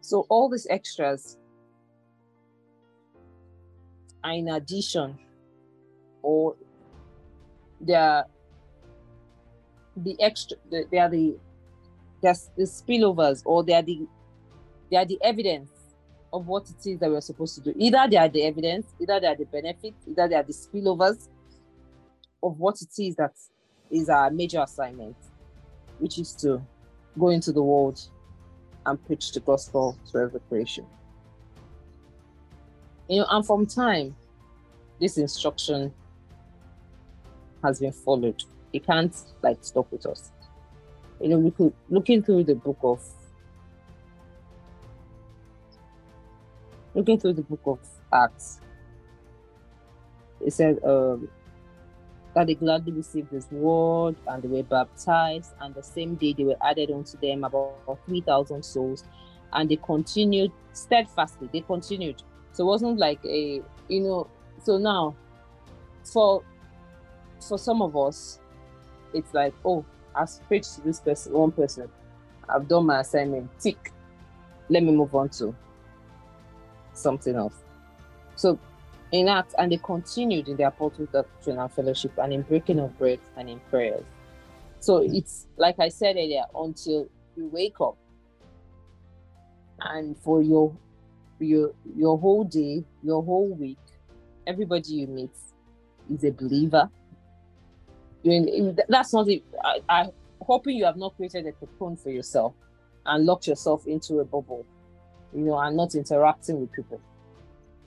So 0.00 0.26
all 0.28 0.48
these 0.48 0.66
extras 0.70 1.36
are 4.22 4.32
in 4.32 4.48
addition 4.48 5.18
or 6.22 6.56
they 7.80 7.94
are 7.94 8.26
the 9.96 10.16
extra 10.20 10.56
they 10.70 10.98
are 10.98 11.08
the 11.08 11.36
there's 12.22 12.50
the 12.56 12.64
spillovers 12.64 13.42
or 13.44 13.64
they 13.64 13.74
are 13.74 13.82
the 13.82 14.06
they 14.90 14.96
are 14.96 15.06
the 15.06 15.18
evidence 15.22 15.70
of 16.32 16.46
what 16.46 16.64
it 16.70 16.88
is 16.88 16.98
that 17.00 17.10
we're 17.10 17.20
supposed 17.20 17.54
to 17.56 17.60
do. 17.60 17.74
Either 17.76 18.06
they 18.08 18.16
are 18.16 18.28
the 18.28 18.42
evidence, 18.44 18.86
either 19.00 19.20
they 19.20 19.26
are 19.26 19.36
the 19.36 19.44
benefits, 19.46 19.96
either 20.08 20.28
they 20.28 20.34
are 20.34 20.42
the 20.42 20.52
spillovers 20.52 21.28
of 22.42 22.58
what 22.58 22.80
it 22.80 23.02
is 23.02 23.16
that 23.16 23.32
is 23.90 24.08
our 24.08 24.30
major 24.30 24.60
assignment, 24.60 25.16
which 25.98 26.18
is 26.18 26.34
to 26.36 26.60
go 27.18 27.28
into 27.28 27.52
the 27.52 27.62
world 27.62 28.00
and 28.86 29.04
preach 29.06 29.32
the 29.32 29.40
gospel 29.40 29.98
to 30.10 30.18
every 30.18 30.40
creation. 30.48 30.86
You 33.10 33.22
know, 33.22 33.26
and 33.28 33.44
from 33.44 33.66
time, 33.66 34.14
this 35.00 35.18
instruction 35.18 35.92
has 37.64 37.80
been 37.80 37.90
followed. 37.90 38.40
It 38.72 38.86
can't 38.86 39.12
like 39.42 39.58
stop 39.62 39.90
with 39.90 40.06
us. 40.06 40.30
You 41.20 41.30
know, 41.30 41.38
we 41.40 41.50
could 41.50 41.72
looking 41.88 42.22
through 42.22 42.44
the 42.44 42.54
book 42.54 42.78
of 42.84 43.02
looking 46.94 47.18
through 47.18 47.32
the 47.32 47.42
book 47.42 47.62
of 47.66 47.80
Acts. 48.12 48.60
It 50.40 50.52
said 50.52 50.78
um, 50.84 51.28
that 52.36 52.46
they 52.46 52.54
gladly 52.54 52.92
received 52.92 53.32
this 53.32 53.50
word 53.50 54.14
and 54.28 54.40
they 54.40 54.46
were 54.46 54.62
baptized, 54.62 55.50
and 55.60 55.74
the 55.74 55.82
same 55.82 56.14
day 56.14 56.32
they 56.32 56.44
were 56.44 56.56
added 56.62 56.92
unto 56.92 57.18
them 57.18 57.42
about 57.42 57.98
3,000 58.06 58.64
souls, 58.64 59.02
and 59.52 59.68
they 59.68 59.76
continued 59.76 60.52
steadfastly. 60.72 61.50
They 61.52 61.62
continued. 61.62 62.22
So 62.52 62.64
it 62.64 62.66
wasn't 62.66 62.98
like 62.98 63.24
a, 63.24 63.62
you 63.88 64.00
know, 64.00 64.26
so 64.62 64.78
now 64.78 65.14
for 66.04 66.42
for 67.40 67.58
some 67.58 67.80
of 67.80 67.96
us, 67.96 68.38
it's 69.14 69.32
like, 69.32 69.54
oh, 69.64 69.84
I've 70.14 70.30
preached 70.48 70.74
to 70.74 70.80
this 70.82 71.00
person, 71.00 71.32
one 71.32 71.52
person, 71.52 71.88
I've 72.48 72.68
done 72.68 72.86
my 72.86 73.00
assignment, 73.00 73.50
tick. 73.60 73.92
Let 74.68 74.82
me 74.82 74.92
move 74.92 75.14
on 75.14 75.30
to 75.30 75.54
something 76.92 77.34
else. 77.34 77.54
So 78.36 78.58
in 79.12 79.28
Acts, 79.28 79.54
and 79.58 79.72
they 79.72 79.78
continued 79.78 80.48
in 80.48 80.56
their 80.56 80.68
apostles' 80.68 81.08
doctrine 81.12 81.58
and 81.58 81.72
fellowship, 81.72 82.12
and 82.18 82.32
in 82.32 82.42
breaking 82.42 82.78
of 82.78 82.96
bread 82.98 83.20
and 83.36 83.48
in 83.48 83.60
prayers. 83.70 84.04
So 84.80 84.98
it's 84.98 85.46
like 85.56 85.78
I 85.78 85.88
said 85.88 86.16
earlier, 86.16 86.44
until 86.54 87.08
you 87.36 87.48
wake 87.48 87.80
up, 87.80 87.96
and 89.80 90.16
for 90.18 90.42
your 90.42 90.76
your 91.44 91.72
your 91.96 92.18
whole 92.18 92.44
day, 92.44 92.84
your 93.02 93.22
whole 93.22 93.48
week, 93.54 93.78
everybody 94.46 94.92
you 94.92 95.06
meet 95.06 95.30
is 96.12 96.24
a 96.24 96.30
believer. 96.30 96.90
You 98.22 98.76
that's 98.88 99.12
not 99.14 99.28
it. 99.28 99.42
I, 99.64 99.80
I 99.88 100.08
hoping 100.42 100.76
you 100.76 100.84
have 100.84 100.96
not 100.96 101.16
created 101.16 101.46
a 101.46 101.52
cocoon 101.52 101.96
for 101.96 102.10
yourself 102.10 102.54
and 103.06 103.24
locked 103.24 103.46
yourself 103.46 103.86
into 103.86 104.20
a 104.20 104.24
bubble, 104.24 104.66
you 105.34 105.42
know, 105.42 105.58
and 105.58 105.76
not 105.76 105.94
interacting 105.94 106.60
with 106.60 106.72
people. 106.72 107.00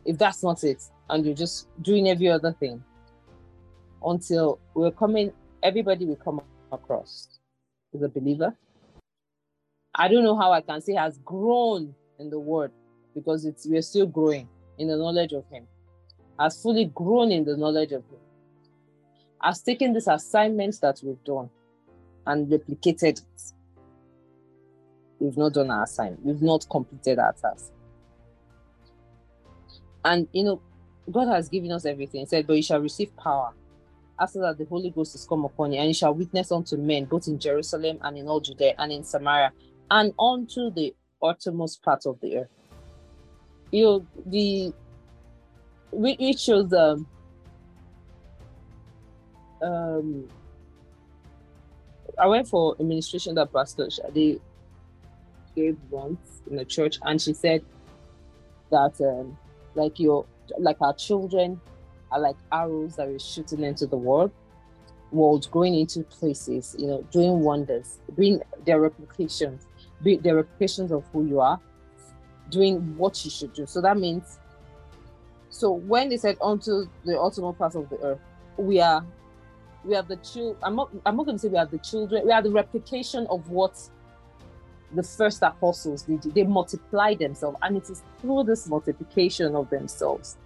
If 0.06 0.18
that's 0.18 0.44
not 0.44 0.64
it, 0.64 0.82
and 1.10 1.26
you're 1.26 1.36
just 1.36 1.68
doing 1.82 2.10
every 2.10 2.30
other 2.30 2.54
thing 2.54 2.84
until 4.04 4.60
we're 4.74 4.92
coming, 4.92 5.32
everybody 5.62 6.06
will 6.06 6.16
come 6.16 6.42
across 6.72 7.40
is 7.94 8.02
a 8.02 8.10
believer. 8.10 8.56
I 9.96 10.08
don't 10.08 10.24
know 10.24 10.36
how 10.36 10.52
I 10.52 10.62
can 10.62 10.82
say 10.82 10.94
has 10.96 11.20
grown 11.20 11.94
in 12.20 12.30
the 12.30 12.40
word 12.40 12.72
because 13.14 13.46
it's 13.46 13.66
we're 13.68 13.82
still 13.82 14.08
growing 14.08 14.50
in 14.78 14.88
the 14.88 14.98
knowledge 14.98 15.34
of 15.34 15.46
him, 15.52 15.68
has 16.40 16.62
fully 16.62 16.86
grown 16.86 17.32
in 17.32 17.46
the 17.46 17.58
knowledge 17.58 17.92
of 17.92 18.04
him, 18.10 18.20
has 19.42 19.62
taken 19.62 19.94
these 19.94 20.08
assignments 20.08 20.80
that 20.80 21.00
we've 21.04 21.24
done 21.24 21.50
and 22.26 22.52
replicated 22.52 23.20
it. 23.20 23.42
We've 25.20 25.38
not 25.38 25.54
done 25.54 25.72
our 25.72 25.84
assignment, 25.84 26.26
we've 26.26 26.42
not 26.42 26.66
completed 26.70 27.20
our 27.20 27.34
task. 27.34 27.72
And 30.06 30.28
you 30.34 30.44
know, 30.44 30.62
God 31.10 31.28
has 31.28 31.50
given 31.50 31.72
us 31.72 31.86
everything. 31.86 32.22
He 32.22 32.26
said, 32.26 32.48
But 32.48 32.58
you 32.58 32.64
shall 32.64 32.80
receive 32.80 33.16
power. 33.16 33.54
After 34.20 34.40
that, 34.42 34.58
the 34.58 34.66
Holy 34.66 34.92
Ghost 34.92 35.16
is 35.16 35.26
come 35.28 35.44
upon 35.46 35.74
you, 35.74 35.80
and 35.80 35.88
you 35.88 35.94
shall 35.94 36.14
witness 36.14 36.52
unto 36.52 36.78
men, 36.78 37.06
both 37.06 37.28
in 37.28 37.40
Jerusalem 37.40 37.98
and 38.02 38.18
in 38.18 38.28
all 38.28 38.40
Judea 38.40 38.76
and 38.78 38.92
in 38.92 39.04
Samaria, 39.04 39.52
and 39.90 40.14
unto 40.20 40.72
the 40.72 40.94
uttermost 41.22 41.82
part 41.84 42.06
of 42.06 42.20
the 42.22 42.38
earth. 42.38 42.50
You 43.74 44.06
the 44.28 44.72
which 45.92 46.40
shows 46.40 46.72
um, 46.74 47.08
um 49.64 50.30
I 52.20 52.28
went 52.28 52.48
for 52.48 52.76
administration 52.80 53.34
that 53.34 53.52
Pastor 53.52 53.88
Shadi 53.88 54.40
gave 55.56 55.76
once 55.90 56.44
in 56.52 56.60
a 56.60 56.66
church, 56.66 57.00
and 57.02 57.20
she 57.20 57.34
said 57.34 57.66
that 58.70 59.02
um, 59.02 59.36
like 59.74 60.00
your 60.00 60.28
like 60.60 60.80
our 60.80 60.94
children 60.94 61.60
are 62.12 62.20
like 62.20 62.36
arrows 62.52 62.96
that 62.98 63.08
we're 63.08 63.18
shooting 63.18 63.64
into 63.64 63.88
the 63.88 63.98
world 63.98 64.30
world 65.12 65.48
going 65.52 65.74
into 65.74 66.04
places 66.04 66.76
you 66.78 66.86
know 66.88 67.02
doing 67.12 67.40
wonders 67.40 68.00
being 68.18 68.42
their 68.66 68.80
replications 68.80 69.68
be 70.04 70.18
their 70.18 70.36
replications 70.36 70.92
of 70.92 71.04
who 71.14 71.26
you 71.26 71.40
are 71.40 71.60
doing 72.54 72.98
what 72.98 73.24
you 73.26 73.32
should 73.32 73.54
do. 73.54 73.66
So 73.66 73.82
that 73.82 73.98
means 73.98 74.40
so 75.50 75.72
when 75.72 76.10
they 76.10 76.18
said 76.18 76.36
onto 76.42 76.88
the 77.06 77.20
ultimate 77.20 77.54
part 77.54 77.76
of 77.76 77.88
the 77.90 77.98
earth 78.00 78.20
we 78.58 78.82
are 78.82 79.06
we 79.84 79.96
are 79.96 80.02
the 80.02 80.16
children 80.16 80.56
i'm 80.64 80.76
not 80.76 80.90
i'm 81.06 81.16
not 81.16 81.28
going 81.28 81.38
to 81.38 81.42
say 81.42 81.48
we 81.48 81.58
are 81.58 81.68
the 81.68 81.78
children 81.78 82.26
we 82.26 82.32
are 82.32 82.42
the 82.42 82.50
replication 82.50 83.28
of 83.30 83.48
what 83.52 83.78
the 84.96 85.04
first 85.04 85.42
apostles 85.42 86.04
did. 86.04 86.22
They 86.22 86.44
multiplied 86.44 87.20
themselves 87.20 87.58
and 87.62 87.78
it 87.78 87.90
is 87.90 88.04
through 88.20 88.46
this 88.46 88.68
multiplication 88.68 89.56
of 89.56 89.70
themselves 89.70 90.38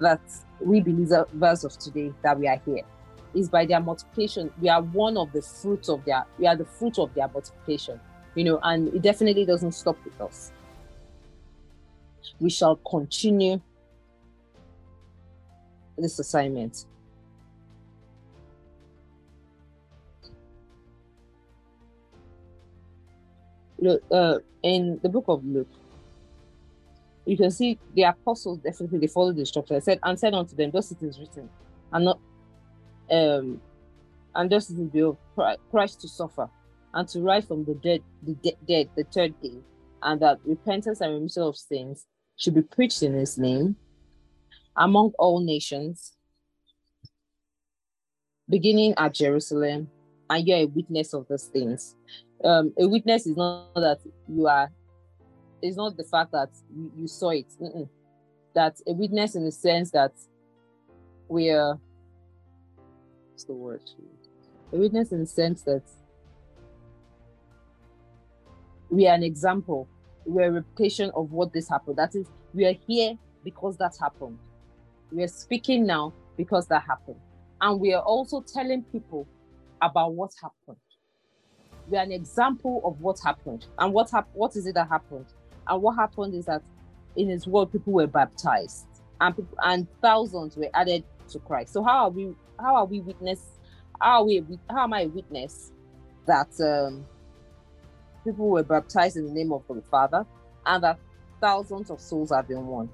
that 0.00 0.20
we 0.60 0.80
believers 0.80 1.64
of 1.64 1.78
today 1.78 2.12
that 2.22 2.38
we 2.38 2.48
are 2.48 2.60
here. 2.64 2.82
Is 3.34 3.48
by 3.48 3.66
their 3.66 3.80
multiplication. 3.80 4.52
We 4.60 4.68
are 4.68 4.80
one 4.80 5.16
of 5.16 5.32
the 5.32 5.42
fruits 5.42 5.88
of 5.88 6.04
their 6.04 6.24
we 6.38 6.46
are 6.46 6.54
the 6.54 6.64
fruit 6.64 6.98
of 6.98 7.12
their 7.14 7.28
multiplication 7.28 8.00
you 8.34 8.44
know 8.44 8.58
and 8.62 8.88
it 8.94 9.02
definitely 9.02 9.44
doesn't 9.44 9.72
stop 9.72 9.96
with 10.04 10.20
us. 10.20 10.52
We 12.40 12.50
shall 12.50 12.76
continue 12.76 13.60
this 15.96 16.18
assignment. 16.18 16.86
Look, 23.78 24.02
uh, 24.10 24.38
in 24.62 24.98
the 25.02 25.08
book 25.08 25.26
of 25.28 25.44
Luke, 25.44 25.68
you 27.26 27.36
can 27.36 27.50
see 27.50 27.78
the 27.94 28.02
apostles 28.04 28.58
definitely 28.58 28.98
they 28.98 29.06
followed 29.06 29.36
the 29.36 29.40
instruction. 29.40 29.76
I 29.76 29.80
said 29.80 29.98
and 30.02 30.18
said 30.18 30.34
unto 30.34 30.56
them, 30.56 30.70
"Thus 30.70 30.90
it 30.90 31.02
is 31.02 31.18
written, 31.18 31.48
and 31.92 32.04
not 32.04 32.18
um, 33.10 33.60
and 34.34 34.50
thus 34.50 34.70
it 34.70 34.78
will 34.78 35.18
be 35.36 35.56
Christ 35.70 36.00
to 36.00 36.08
suffer 36.08 36.48
and 36.94 37.08
to 37.08 37.20
rise 37.20 37.44
from 37.44 37.64
the 37.64 37.74
dead, 37.74 38.02
the 38.22 38.34
de- 38.34 38.56
dead, 38.66 38.90
the 38.96 39.04
third 39.04 39.34
day, 39.42 39.58
and 40.02 40.20
that 40.22 40.38
repentance 40.44 41.00
and 41.00 41.12
remission 41.12 41.42
of 41.42 41.56
sins 41.56 42.06
should 42.36 42.54
be 42.54 42.62
preached 42.62 43.02
in 43.02 43.12
His 43.14 43.36
name 43.36 43.76
among 44.76 45.12
all 45.18 45.40
nations, 45.40 46.12
beginning 48.48 48.94
at 48.96 49.14
Jerusalem, 49.14 49.90
and 50.30 50.46
you 50.46 50.54
are 50.54 50.60
a 50.60 50.66
witness 50.66 51.12
of 51.12 51.26
those 51.28 51.44
things." 51.44 51.94
um, 52.44 52.72
a 52.78 52.86
witness 52.86 53.26
is 53.26 53.36
not 53.36 53.74
that 53.74 53.98
you 54.28 54.46
are 54.46 54.70
it's 55.62 55.76
not 55.76 55.96
the 55.96 56.04
fact 56.04 56.32
that 56.32 56.50
you, 56.74 56.92
you 56.98 57.08
saw 57.08 57.30
it 57.30 57.46
Mm-mm. 57.60 57.88
that 58.54 58.76
a 58.86 58.92
witness 58.92 59.34
in 59.34 59.44
the 59.44 59.52
sense 59.52 59.90
that 59.92 60.12
we're 61.28 61.78
what's 63.32 63.44
the 63.44 63.52
word 63.54 63.82
a 64.72 64.76
witness 64.76 65.12
in 65.12 65.20
the 65.20 65.26
sense 65.26 65.62
that 65.62 65.82
we 68.94 69.06
are 69.06 69.14
an 69.14 69.22
example 69.22 69.88
we're 70.26 70.48
a 70.48 70.52
reputation 70.52 71.10
of 71.14 71.30
what 71.30 71.52
this 71.52 71.68
happened 71.68 71.96
that 71.96 72.14
is 72.14 72.26
we 72.52 72.64
are 72.64 72.74
here 72.86 73.14
because 73.42 73.76
that 73.76 73.92
happened 74.00 74.38
we 75.12 75.22
are 75.22 75.28
speaking 75.28 75.86
now 75.86 76.12
because 76.36 76.66
that 76.68 76.82
happened 76.86 77.20
and 77.60 77.80
we 77.80 77.92
are 77.94 78.02
also 78.02 78.42
telling 78.52 78.84
people 78.92 79.26
about 79.80 80.14
what 80.14 80.30
happened. 80.42 80.80
We 81.86 81.98
are 81.98 82.02
an 82.02 82.12
example 82.12 82.80
of 82.84 83.00
what 83.00 83.16
happened. 83.24 83.66
And 83.78 83.92
what 83.92 84.10
hap- 84.10 84.28
what 84.32 84.56
is 84.56 84.66
it 84.66 84.74
that 84.74 84.88
happened? 84.88 85.26
And 85.66 85.82
what 85.82 85.96
happened 85.96 86.34
is 86.34 86.46
that 86.46 86.62
in 87.16 87.28
his 87.28 87.46
word, 87.46 87.72
people 87.72 87.92
were 87.92 88.06
baptized 88.06 88.86
and 89.20 89.34
and 89.62 89.86
thousands 90.02 90.56
were 90.56 90.70
added 90.74 91.04
to 91.30 91.38
Christ. 91.40 91.72
So 91.72 91.82
how 91.82 92.04
are 92.04 92.10
we 92.10 92.34
how 92.60 92.76
are 92.76 92.86
we 92.86 93.00
witness 93.00 93.40
how 94.00 94.20
are 94.20 94.24
we 94.24 94.44
how 94.70 94.84
am 94.84 94.92
I 94.92 95.02
a 95.02 95.08
witness 95.08 95.72
that 96.26 96.48
um, 96.60 97.06
people 98.24 98.48
were 98.48 98.62
baptized 98.62 99.16
in 99.16 99.26
the 99.26 99.32
name 99.32 99.52
of 99.52 99.62
the 99.68 99.82
Father 99.90 100.26
and 100.66 100.82
that 100.82 100.98
thousands 101.40 101.90
of 101.90 102.00
souls 102.00 102.30
have 102.30 102.48
been 102.48 102.66
won. 102.66 102.88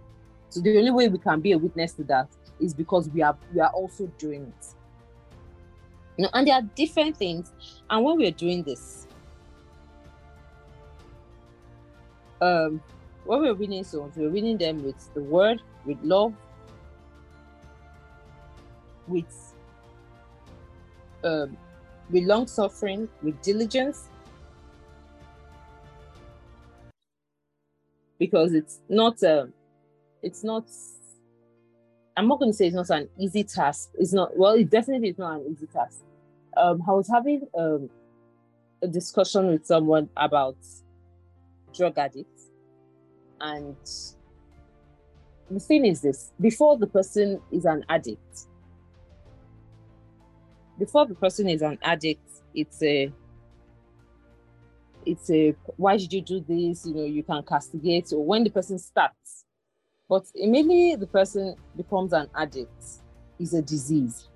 So 0.49 0.61
the 0.61 0.77
only 0.77 0.91
way 0.91 1.09
we 1.09 1.19
can 1.19 1.41
be 1.41 1.53
a 1.53 1.59
witness 1.59 1.93
to 1.95 2.05
that 2.05 2.29
is 2.59 2.75
because 2.75 3.09
we 3.09 3.23
are 3.23 3.37
we 3.55 3.61
are 3.61 3.71
also 3.71 4.07
doing 4.19 4.53
it. 4.59 4.67
You 6.17 6.25
know, 6.25 6.31
and 6.35 6.47
there 6.47 6.55
are 6.55 6.63
different 6.63 7.17
things. 7.17 7.53
And 7.89 8.05
when 8.05 8.17
we're 8.19 8.33
doing 8.33 8.65
this, 8.65 9.07
um, 12.43 12.83
when 13.25 13.41
we're 13.41 13.55
winning 13.55 13.85
souls, 13.85 14.13
we're 14.17 14.31
winning 14.31 14.59
them 14.59 14.83
with 14.83 15.15
the 15.15 15.23
word, 15.23 15.63
with 15.85 15.99
love, 16.03 16.35
with 19.07 19.55
um, 21.23 21.57
with 22.11 22.25
long 22.25 22.47
suffering, 22.47 23.09
with 23.23 23.41
diligence, 23.43 24.09
because 28.21 28.53
it's 28.53 28.79
not 28.89 29.21
um, 29.25 29.53
it's 30.23 30.45
not 30.45 30.65
I'm 32.17 32.29
not 32.29 32.39
going 32.39 32.53
to 32.53 32.57
say 32.57 32.67
it's 32.67 32.77
not 32.77 32.91
an 32.91 33.09
easy 33.19 33.43
task. 33.43 33.91
It's 33.99 34.12
not 34.12 34.37
well, 34.37 34.53
it 34.53 34.71
definitely 34.71 35.09
is 35.09 35.19
not 35.19 35.41
an 35.41 35.47
easy 35.50 35.67
task. 35.67 36.03
Um, 36.57 36.83
I 36.87 36.93
was 36.93 37.09
having 37.09 37.49
um, 37.59 37.89
a 38.83 38.87
discussion 38.87 39.49
with 39.49 39.67
someone 39.67 40.11
about 40.17 40.57
drug 41.75 41.97
addicts, 41.97 42.50
and 43.41 43.77
the 45.50 45.61
thing 45.61 45.87
is 45.87 46.03
this: 46.03 46.33
before 46.41 46.77
the 46.77 46.87
person 46.87 47.41
is 47.50 47.65
an 47.65 47.85
addict, 47.89 48.47
before 50.79 51.07
the 51.07 51.15
person 51.15 51.49
is 51.49 51.62
an 51.62 51.79
addict, 51.83 52.29
it's 52.55 52.83
a 52.83 53.11
it's 55.11 55.29
a 55.31 55.55
why 55.76 55.97
did 55.97 56.12
you 56.12 56.21
do 56.21 56.45
this? 56.47 56.87
You 56.87 56.95
know, 56.95 57.05
you 57.05 57.23
can 57.23 57.43
castigate 57.43 58.12
or 58.12 58.25
when 58.25 58.45
the 58.45 58.50
person 58.50 58.79
starts. 58.79 59.45
But 60.09 60.25
immediately 60.35 60.97
the 60.97 61.07
person 61.07 61.57
becomes 61.76 62.12
an 62.12 62.29
addict, 62.35 62.83
is 63.38 63.55
a 63.55 63.62
disease. 63.62 64.29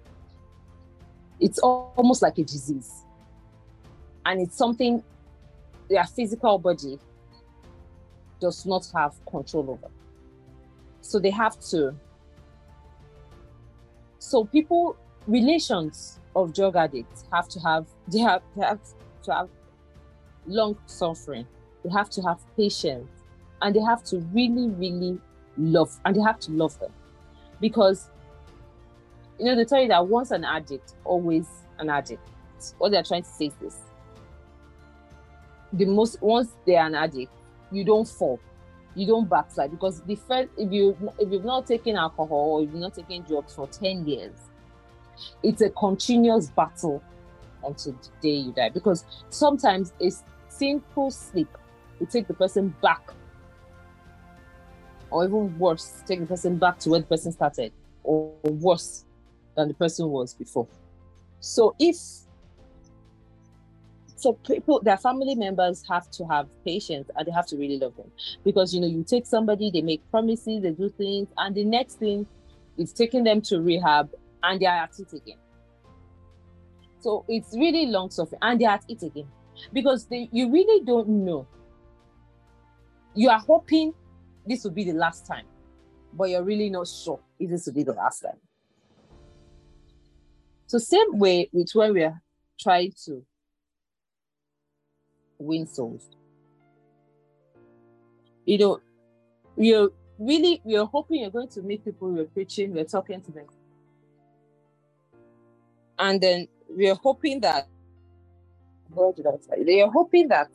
It's 1.40 1.59
almost 1.59 2.23
like 2.23 2.38
a 2.38 2.45
disease. 2.45 3.04
And 4.26 4.40
it's 4.40 4.57
something 4.57 5.02
their 5.88 6.04
physical 6.04 6.59
body 6.59 6.99
does 8.40 8.66
not 8.66 8.87
have 8.95 9.14
control 9.26 9.71
over. 9.71 9.93
So 11.00 11.19
they 11.19 11.31
have 11.31 11.59
to. 11.71 11.95
So 14.19 14.45
people, 14.45 14.97
relations 15.26 16.19
of 16.35 16.52
drug 16.52 16.76
addicts 16.76 17.25
have 17.33 17.49
to 17.49 17.61
have 17.61 17.87
they 18.09 18.21
have, 18.21 18.43
they 18.57 18.64
have 18.64 18.81
to 19.25 19.33
have 19.33 19.49
long 20.47 20.77
suffering. 20.87 21.47
They 21.85 21.91
have 21.91 22.11
to 22.11 22.23
have 22.23 22.39
patience 22.57 23.09
and 23.63 23.75
they 23.75 23.81
have 23.81 24.03
to 24.05 24.19
really 24.33 24.69
really 24.71 25.21
love 25.57 25.99
and 26.05 26.17
they 26.17 26.21
have 26.21 26.41
to 26.41 26.53
love 26.53 26.79
them. 26.79 26.93
Because 27.61 28.11
you 29.39 29.47
know 29.47 29.57
they 29.57 29.65
tell 29.65 29.83
you 29.83 29.89
that 29.89 30.07
once 30.07 30.31
an 30.31 30.45
addict 30.45 30.95
always 31.05 31.47
an 31.79 31.91
addict. 31.91 32.23
What 32.79 32.93
they're 32.93 33.03
trying 33.03 33.23
to 33.23 33.29
say 33.29 33.47
is 33.47 33.55
this. 33.61 33.77
The 35.73 35.85
most 35.85 36.21
once 36.23 36.53
they're 36.67 36.85
an 36.85 36.95
addict 36.95 37.33
you 37.71 37.85
don't 37.85 38.09
fall. 38.09 38.39
You 38.95 39.09
don't 39.09 39.28
backslide. 39.28 39.73
Because 39.73 40.02
the 40.02 40.15
first 40.15 40.49
if 40.57 40.73
you 40.73 40.97
if 41.19 41.30
you've 41.30 41.45
not 41.45 41.67
taken 41.67 41.97
alcohol 41.97 42.52
or 42.52 42.61
you've 42.63 42.75
not 42.75 42.95
taken 42.95 43.23
drugs 43.23 43.54
for 43.54 43.67
10 43.67 44.07
years 44.07 44.33
it's 45.43 45.63
a 45.63 45.71
continuous 45.71 46.49
battle 46.49 47.02
until 47.67 47.93
the 47.93 48.09
day 48.21 48.37
you 48.37 48.53
die. 48.53 48.71
Because 48.71 49.05
sometimes 49.31 49.93
a 50.00 50.11
simple 50.49 51.11
sleep. 51.11 51.49
Will 52.00 52.07
take 52.07 52.27
the 52.27 52.35
person 52.35 52.75
back. 52.83 53.11
Or 55.11 55.25
even 55.25 55.59
worse 55.59 56.03
take 56.07 56.21
the 56.21 56.27
person 56.27 56.59
back 56.59 56.79
to 56.81 56.91
where 56.91 57.00
the 57.00 57.07
person 57.07 57.33
started. 57.33 57.73
Or 58.03 58.33
worse 58.43 59.05
than 59.55 59.69
the 59.69 59.75
person 59.75 60.09
was 60.09 60.35
before. 60.35 60.67
So 61.41 61.75
if 61.79 61.97
so 64.17 64.33
people 64.33 64.81
their 64.81 64.97
family 64.97 65.35
members 65.35 65.85
have 65.89 66.11
to 66.13 66.25
have 66.25 66.49
patience 66.65 67.11
and 67.15 67.27
they 67.27 67.33
have 67.33 67.47
to 67.49 67.57
really 67.57 67.79
love 67.79 67.95
them. 67.97 68.11
Because 68.43 68.75
you 68.75 68.81
know 68.81 68.87
you 68.87 69.05
take 69.05 69.27
somebody 69.27 69.71
they 69.71 69.83
make 69.83 70.00
promises 70.11 70.63
they 70.63 70.71
do 70.71 70.89
things 70.89 71.29
and 71.37 71.55
the 71.55 71.65
next 71.65 71.97
thing 71.97 72.27
is 72.79 72.93
taking 72.93 73.23
them 73.23 73.41
to 73.43 73.61
rehab 73.61 74.11
and 74.43 74.61
they 74.61 74.67
are 74.67 74.85
at 74.85 74.99
it 74.99 75.13
again. 75.13 75.37
So 77.04 77.23
it's 77.28 77.54
really 77.54 77.84
long 77.84 78.10
suffering 78.10 78.38
and 78.40 78.58
they're 78.58 78.71
at 78.71 78.86
it 78.88 79.02
again 79.02 79.28
because 79.75 80.06
they, 80.06 80.26
you 80.32 80.50
really 80.50 80.82
don't 80.86 81.06
know. 81.06 81.47
You 83.14 83.28
are 83.28 83.38
hoping 83.38 83.93
this 84.47 84.64
will 84.64 84.71
be 84.71 84.84
the 84.84 84.95
last 84.95 85.26
time, 85.26 85.45
but 86.14 86.30
you're 86.30 86.43
really 86.43 86.71
not 86.71 86.88
sure 86.88 87.21
if 87.38 87.50
this 87.50 87.67
will 87.67 87.75
be 87.75 87.82
the 87.82 87.93
last 87.93 88.21
time. 88.21 88.38
So 90.67 90.78
same 90.78 91.19
way 91.19 91.50
with 91.52 91.73
when 91.75 91.93
we're 91.93 92.23
trying 92.58 92.95
to 93.04 93.23
win 95.38 95.67
souls. 95.67 96.08
You 98.47 98.56
know, 98.56 98.80
you're 99.58 99.90
really 100.19 100.62
we're 100.64 100.86
hoping 100.86 101.21
you're 101.21 101.30
going 101.30 101.49
to 101.49 101.60
meet 101.60 101.84
people 101.84 102.08
we're 102.08 102.25
preaching, 102.25 102.73
we're 102.73 102.84
talking 102.84 103.21
to 103.21 103.30
them 103.30 103.45
and 105.99 106.21
then 106.21 106.49
we're 106.76 106.95
hoping 106.95 107.41
that 107.41 107.69
what 108.89 109.17
did 109.17 109.26
I 109.26 109.37
say? 109.41 109.65
They 109.65 109.80
are 109.80 109.91
hoping 109.91 110.28
that 110.28 110.49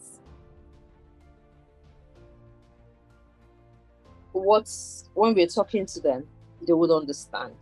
what's 4.31 5.09
when 5.13 5.33
we're 5.33 5.47
talking 5.47 5.85
to 5.85 5.99
them, 5.99 6.27
they 6.65 6.73
would 6.73 6.91
understand. 6.91 7.55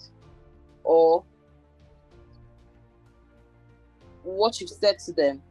Or 0.84 1.24
what 4.24 4.60
you've 4.60 4.70
said 4.70 5.00
to 5.00 5.13
them 5.13 5.41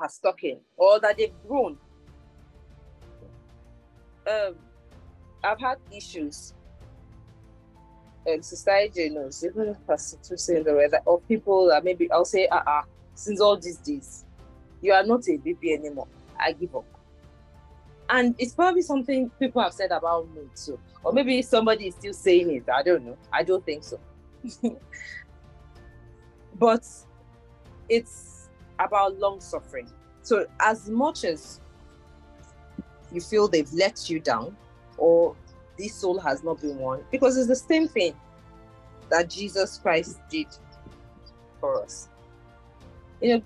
has 0.00 0.14
stuck 0.14 0.42
in, 0.44 0.60
or 0.76 1.00
that 1.00 1.16
they've 1.16 1.32
grown. 1.46 1.76
Um, 4.30 4.56
I've 5.42 5.60
had 5.60 5.78
issues 5.90 6.54
and 8.26 8.44
society 8.44 9.08
knows, 9.08 9.44
even 9.44 9.74
prostitution 9.86 10.62
the 10.64 10.88
that 10.90 11.02
of 11.06 11.26
people 11.26 11.68
that 11.68 11.84
maybe 11.84 12.10
I'll 12.10 12.24
say, 12.24 12.48
ah, 12.50 12.62
uh-uh, 12.66 12.82
since 13.14 13.40
all 13.40 13.56
these 13.56 13.78
days, 13.78 14.24
you 14.80 14.92
are 14.92 15.04
not 15.04 15.28
a 15.28 15.36
baby 15.36 15.74
anymore. 15.74 16.08
I 16.38 16.52
give 16.52 16.74
up. 16.74 16.84
And 18.08 18.34
it's 18.38 18.54
probably 18.54 18.82
something 18.82 19.30
people 19.38 19.62
have 19.62 19.72
said 19.72 19.92
about 19.92 20.28
me 20.34 20.42
too. 20.56 20.78
Or 21.04 21.12
maybe 21.12 21.42
somebody 21.42 21.88
is 21.88 21.94
still 21.94 22.12
saying 22.12 22.50
it. 22.50 22.68
I 22.68 22.82
don't 22.82 23.04
know. 23.04 23.16
I 23.32 23.42
don't 23.42 23.64
think 23.64 23.84
so. 23.84 24.00
but 26.58 26.86
it's 27.88 28.48
about 28.78 29.18
long 29.18 29.40
suffering. 29.40 29.88
So 30.22 30.46
as 30.60 30.88
much 30.88 31.24
as 31.24 31.60
you 33.12 33.20
feel 33.20 33.48
they've 33.48 33.72
let 33.72 34.08
you 34.10 34.20
down 34.20 34.56
or 34.96 35.34
this 35.80 35.94
soul 35.94 36.18
has 36.18 36.44
not 36.44 36.60
been 36.60 36.78
won 36.78 37.02
because 37.10 37.38
it's 37.38 37.48
the 37.48 37.56
same 37.56 37.88
thing 37.88 38.14
that 39.08 39.30
Jesus 39.30 39.78
Christ 39.78 40.20
did 40.28 40.46
for 41.58 41.82
us. 41.82 42.08
You 43.20 43.36
know, 43.36 43.42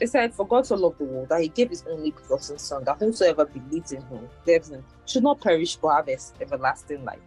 it 0.00 0.08
said, 0.08 0.34
For 0.34 0.46
God 0.46 0.66
so 0.66 0.76
loved 0.76 0.98
the 0.98 1.04
world 1.04 1.28
that 1.28 1.40
he 1.42 1.48
gave 1.48 1.70
his 1.70 1.84
only 1.88 2.10
begotten 2.10 2.58
Son, 2.58 2.84
that 2.84 2.98
whosoever 2.98 3.44
believes 3.44 3.92
in 3.92 4.02
him 4.02 4.28
lives 4.46 4.70
in, 4.70 4.82
should 5.06 5.22
not 5.22 5.40
perish 5.40 5.76
but 5.76 6.06
have 6.06 6.08
everlasting 6.40 7.04
life. 7.04 7.20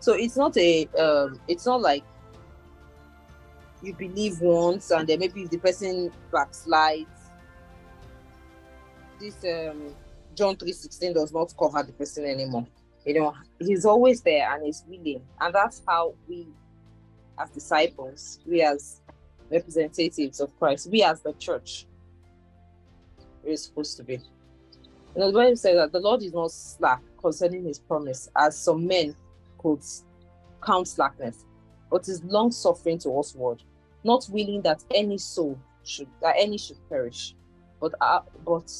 So 0.00 0.12
it's 0.12 0.36
not 0.36 0.56
a, 0.56 0.86
um, 0.98 1.40
it's 1.48 1.66
not 1.66 1.80
like 1.80 2.04
you 3.82 3.94
believe 3.94 4.40
once 4.40 4.90
and 4.90 5.06
then 5.06 5.18
maybe 5.18 5.42
if 5.42 5.50
the 5.50 5.58
person 5.58 6.12
backslides, 6.32 7.06
this 9.18 9.36
um, 9.44 9.94
John 10.34 10.56
3.16 10.56 11.14
does 11.14 11.32
not 11.32 11.54
cover 11.58 11.82
the 11.82 11.92
person 11.92 12.24
anymore. 12.26 12.66
You 13.06 13.14
know, 13.14 13.34
he's 13.60 13.84
always 13.84 14.20
there 14.22 14.52
and 14.52 14.66
he's 14.66 14.82
willing. 14.88 15.22
And 15.40 15.54
that's 15.54 15.80
how 15.86 16.14
we, 16.28 16.48
as 17.38 17.50
disciples, 17.50 18.40
we 18.44 18.62
as 18.62 19.00
representatives 19.50 20.40
of 20.40 20.56
Christ, 20.58 20.90
we 20.90 21.04
as 21.04 21.20
the 21.20 21.32
church, 21.34 21.86
we're 23.44 23.56
supposed 23.56 23.96
to 23.98 24.02
be. 24.02 24.14
You 24.14 25.20
know, 25.20 25.28
the 25.28 25.38
Bible 25.38 25.56
says 25.56 25.76
that 25.76 25.92
the 25.92 26.00
Lord 26.00 26.22
is 26.22 26.32
not 26.32 26.50
slack 26.50 27.00
concerning 27.20 27.64
his 27.64 27.78
promise, 27.78 28.28
as 28.36 28.58
some 28.58 28.86
men 28.86 29.14
could 29.58 29.80
count 30.62 30.88
slackness, 30.88 31.44
but 31.90 32.08
is 32.08 32.24
long 32.24 32.50
suffering 32.50 32.98
towards 32.98 33.36
word, 33.36 33.62
not 34.02 34.26
willing 34.30 34.62
that 34.62 34.82
any 34.92 35.16
soul 35.16 35.58
should 35.84 36.08
that 36.20 36.34
any 36.36 36.58
should 36.58 36.76
perish, 36.88 37.36
but 37.80 37.94
uh, 38.00 38.20
but 38.44 38.70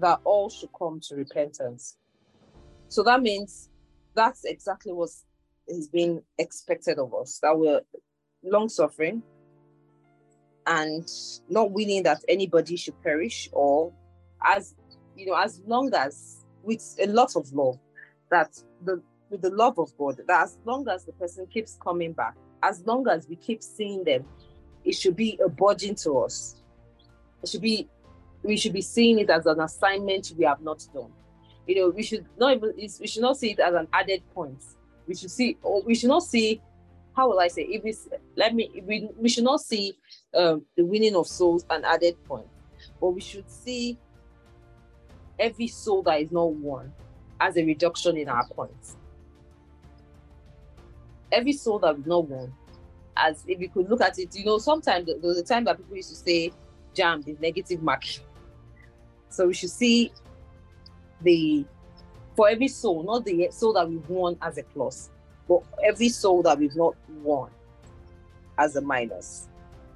that 0.00 0.20
all 0.24 0.50
should 0.50 0.70
come 0.78 1.00
to 1.00 1.16
repentance. 1.16 1.96
So 2.88 3.02
that 3.02 3.22
means 3.22 3.68
that's 4.14 4.44
exactly 4.44 4.92
what 4.92 5.10
is 5.66 5.88
being 5.88 6.22
expected 6.38 6.98
of 6.98 7.14
us. 7.14 7.38
That 7.42 7.58
we're 7.58 7.80
long 8.42 8.68
suffering 8.68 9.22
and 10.66 11.08
not 11.48 11.70
willing 11.70 12.02
that 12.04 12.22
anybody 12.28 12.76
should 12.76 13.00
perish, 13.02 13.48
or 13.52 13.92
as 14.44 14.74
you 15.16 15.26
know, 15.26 15.34
as 15.34 15.60
long 15.66 15.92
as 15.94 16.44
with 16.62 16.96
a 17.00 17.06
lot 17.06 17.36
of 17.36 17.52
love, 17.52 17.78
that 18.30 18.50
the 18.84 19.02
with 19.30 19.42
the 19.42 19.50
love 19.50 19.78
of 19.78 19.96
God, 19.98 20.20
that 20.26 20.42
as 20.42 20.58
long 20.64 20.88
as 20.88 21.04
the 21.04 21.12
person 21.12 21.46
keeps 21.46 21.78
coming 21.82 22.12
back, 22.12 22.34
as 22.62 22.82
long 22.86 23.06
as 23.08 23.28
we 23.28 23.36
keep 23.36 23.62
seeing 23.62 24.04
them, 24.04 24.24
it 24.84 24.92
should 24.92 25.16
be 25.16 25.38
a 25.44 25.48
burden 25.48 25.94
to 25.96 26.18
us. 26.20 26.62
It 27.42 27.48
should 27.50 27.62
be, 27.62 27.88
we 28.42 28.56
should 28.56 28.72
be 28.72 28.80
seeing 28.80 29.18
it 29.18 29.30
as 29.30 29.46
an 29.46 29.60
assignment 29.60 30.32
we 30.36 30.44
have 30.44 30.60
not 30.62 30.82
done. 30.94 31.12
You 31.68 31.76
know, 31.76 31.88
we 31.90 32.02
should 32.02 32.26
not 32.36 32.56
even, 32.56 32.72
we 32.76 33.06
should 33.06 33.22
not 33.22 33.36
see 33.36 33.52
it 33.52 33.60
as 33.60 33.74
an 33.74 33.86
added 33.92 34.22
point. 34.34 34.60
We 35.06 35.14
should 35.14 35.30
see, 35.30 35.56
or 35.62 35.82
we 35.82 35.94
should 35.94 36.08
not 36.08 36.24
see, 36.24 36.60
how 37.14 37.28
will 37.28 37.38
I 37.38 37.48
say, 37.48 37.62
if 37.62 37.84
it's, 37.84 38.08
let 38.34 38.54
me, 38.54 38.82
we, 38.84 39.08
we 39.16 39.28
should 39.28 39.44
not 39.44 39.60
see 39.60 39.96
um, 40.34 40.64
the 40.76 40.84
winning 40.84 41.14
of 41.14 41.28
souls 41.28 41.64
an 41.70 41.84
added 41.84 42.16
point, 42.24 42.48
but 43.00 43.10
we 43.10 43.20
should 43.20 43.48
see 43.48 43.96
every 45.38 45.68
soul 45.68 46.02
that 46.02 46.20
is 46.20 46.32
not 46.32 46.52
won 46.54 46.92
as 47.40 47.56
a 47.56 47.64
reduction 47.64 48.16
in 48.16 48.28
our 48.28 48.48
points 48.48 48.96
every 51.32 51.52
soul 51.52 51.78
that 51.80 51.96
we've 51.96 52.06
not 52.06 52.28
won, 52.28 52.52
as 53.16 53.44
if 53.46 53.60
you 53.60 53.68
could 53.68 53.88
look 53.88 54.00
at 54.00 54.18
it, 54.18 54.34
you 54.36 54.44
know, 54.44 54.58
sometimes 54.58 55.06
there 55.06 55.16
was 55.20 55.38
a 55.38 55.42
time 55.42 55.64
that 55.64 55.76
people 55.76 55.96
used 55.96 56.10
to 56.10 56.16
say 56.16 56.52
"JAMB 56.94 57.28
is 57.28 57.40
negative 57.40 57.82
marking. 57.82 58.24
So 59.28 59.46
we 59.46 59.54
should 59.54 59.70
see 59.70 60.12
the 61.22 61.64
for 62.36 62.48
every 62.48 62.68
soul, 62.68 63.02
not 63.02 63.24
the 63.24 63.48
soul 63.50 63.72
that 63.72 63.88
we've 63.88 64.08
won 64.08 64.36
as 64.42 64.58
a 64.58 64.62
plus, 64.62 65.10
but 65.48 65.62
every 65.84 66.08
soul 66.08 66.42
that 66.42 66.58
we've 66.58 66.76
not 66.76 66.94
won 67.22 67.50
as 68.58 68.76
a 68.76 68.80
minus. 68.80 69.48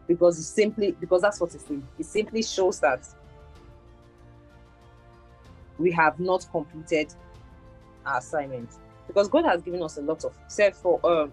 Because 0.08 0.38
it 0.38 0.42
simply 0.42 0.92
because 0.92 1.22
that's 1.22 1.40
what 1.40 1.54
it 1.54 1.62
is. 1.70 1.82
It 1.98 2.06
simply 2.06 2.42
shows 2.42 2.80
that 2.80 3.06
we 5.78 5.92
have 5.92 6.18
not 6.18 6.46
completed 6.50 7.14
our 8.04 8.18
assignment 8.18 8.70
because 9.06 9.28
God 9.28 9.44
has 9.44 9.62
given 9.62 9.82
us 9.82 9.96
a 9.96 10.02
lot 10.02 10.24
of 10.24 10.34
said 10.48 10.74
for 10.74 11.04
um 11.06 11.32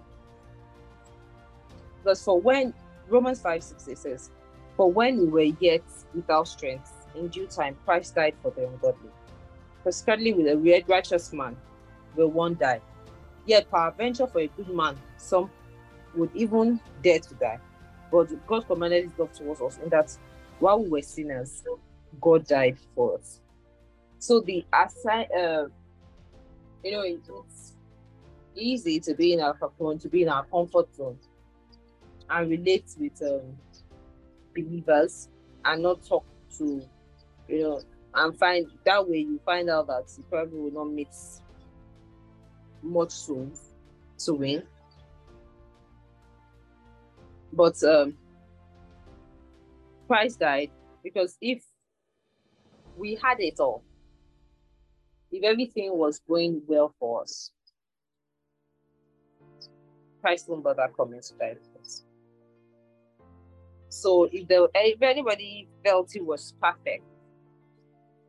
because 2.01 2.23
for 2.23 2.39
when 2.39 2.73
Romans 3.09 3.41
5 3.41 3.63
6 3.63 3.87
it 3.87 3.97
says, 3.97 4.29
For 4.77 4.91
when 4.91 5.19
we 5.19 5.27
were 5.27 5.55
yet 5.59 5.83
without 6.13 6.47
strength, 6.47 7.07
in 7.15 7.27
due 7.27 7.47
time 7.47 7.75
Christ 7.85 8.15
died 8.15 8.35
for 8.41 8.51
the 8.51 8.67
ungodly. 8.67 9.09
Particularly 9.83 10.33
with 10.33 10.47
a 10.47 10.83
righteous 10.87 11.31
man, 11.33 11.55
will 12.15 12.29
one 12.29 12.55
die. 12.55 12.81
Yet 13.45 13.67
venture 13.97 14.27
for 14.27 14.41
a 14.41 14.47
good 14.47 14.69
man, 14.69 14.97
some 15.17 15.49
would 16.15 16.31
even 16.35 16.79
dare 17.01 17.19
to 17.19 17.33
die. 17.35 17.59
But 18.11 18.45
God 18.47 18.67
commanded 18.67 19.05
his 19.05 19.17
love 19.17 19.31
towards 19.33 19.61
us 19.61 19.79
in 19.83 19.89
that 19.89 20.15
while 20.59 20.83
we 20.83 20.89
were 20.89 21.01
sinners, 21.01 21.63
God 22.19 22.45
died 22.45 22.77
for 22.95 23.17
us. 23.17 23.39
So 24.19 24.41
the 24.41 24.65
assign 24.73 25.27
uh, 25.37 25.65
you 26.83 26.91
know, 26.91 27.01
it's 27.03 27.73
easy 28.55 28.99
to 28.99 29.13
be 29.13 29.33
in 29.33 29.39
our 29.39 29.55
to 29.55 30.09
be 30.09 30.23
in 30.23 30.29
our 30.29 30.45
comfort 30.45 30.93
zone 30.95 31.17
and 32.29 32.49
relate 32.49 32.85
with 32.97 33.21
um, 33.21 33.57
believers 34.55 35.29
and 35.65 35.83
not 35.83 36.03
talk 36.03 36.25
to, 36.57 36.81
you 37.47 37.61
know, 37.61 37.81
and 38.13 38.37
find 38.37 38.67
that 38.85 39.07
way 39.07 39.19
you 39.19 39.39
find 39.45 39.69
out 39.69 39.87
that 39.87 40.05
you 40.17 40.23
probably 40.29 40.59
will 40.59 40.71
not 40.71 40.91
meet 40.91 41.13
much 42.81 43.11
souls 43.11 43.69
to 44.19 44.33
win. 44.33 44.63
But 47.53 47.81
um, 47.83 48.17
Christ 50.07 50.39
died 50.39 50.71
because 51.03 51.37
if 51.41 51.63
we 52.97 53.15
had 53.15 53.39
it 53.39 53.59
all, 53.59 53.83
if 55.31 55.43
everything 55.43 55.95
was 55.97 56.19
going 56.27 56.61
well 56.67 56.93
for 56.99 57.21
us, 57.21 57.51
Christ 60.21 60.49
won't 60.49 60.63
bother 60.63 60.89
coming 60.95 61.21
to 61.21 61.33
die 61.35 61.55
for 61.55 61.79
us. 61.79 62.03
So 63.89 64.29
if 64.31 64.47
there 64.47 64.67
if 64.73 65.01
anybody 65.01 65.67
felt 65.83 66.11
he 66.11 66.19
was 66.19 66.53
perfect, 66.61 67.03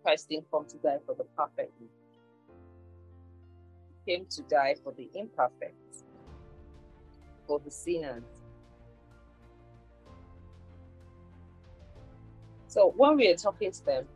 Christ 0.02 0.28
didn't 0.28 0.50
come 0.50 0.66
to 0.66 0.76
die 0.78 0.98
for 1.06 1.14
the 1.14 1.24
perfect. 1.36 1.72
He 4.04 4.12
came 4.12 4.26
to 4.30 4.42
die 4.42 4.76
for 4.82 4.92
the 4.92 5.08
imperfect, 5.14 6.04
for 7.46 7.58
the 7.60 7.70
sinners. 7.70 8.24
So 12.66 12.94
when 12.96 13.16
we 13.16 13.28
are 13.28 13.36
talking 13.36 13.72
to 13.72 13.84
them, 13.84 14.06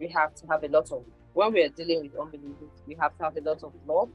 we 0.00 0.08
have 0.08 0.34
to 0.36 0.46
have 0.46 0.64
a 0.64 0.68
lot 0.68 0.90
of 0.90 1.04
when 1.34 1.52
we 1.52 1.62
are 1.62 1.68
dealing 1.68 2.02
with 2.02 2.16
unbelievers, 2.16 2.82
we 2.86 2.94
have 3.00 3.16
to 3.16 3.24
have 3.24 3.36
a 3.36 3.40
lot 3.40 3.62
of 3.62 3.72
love, 3.86 4.10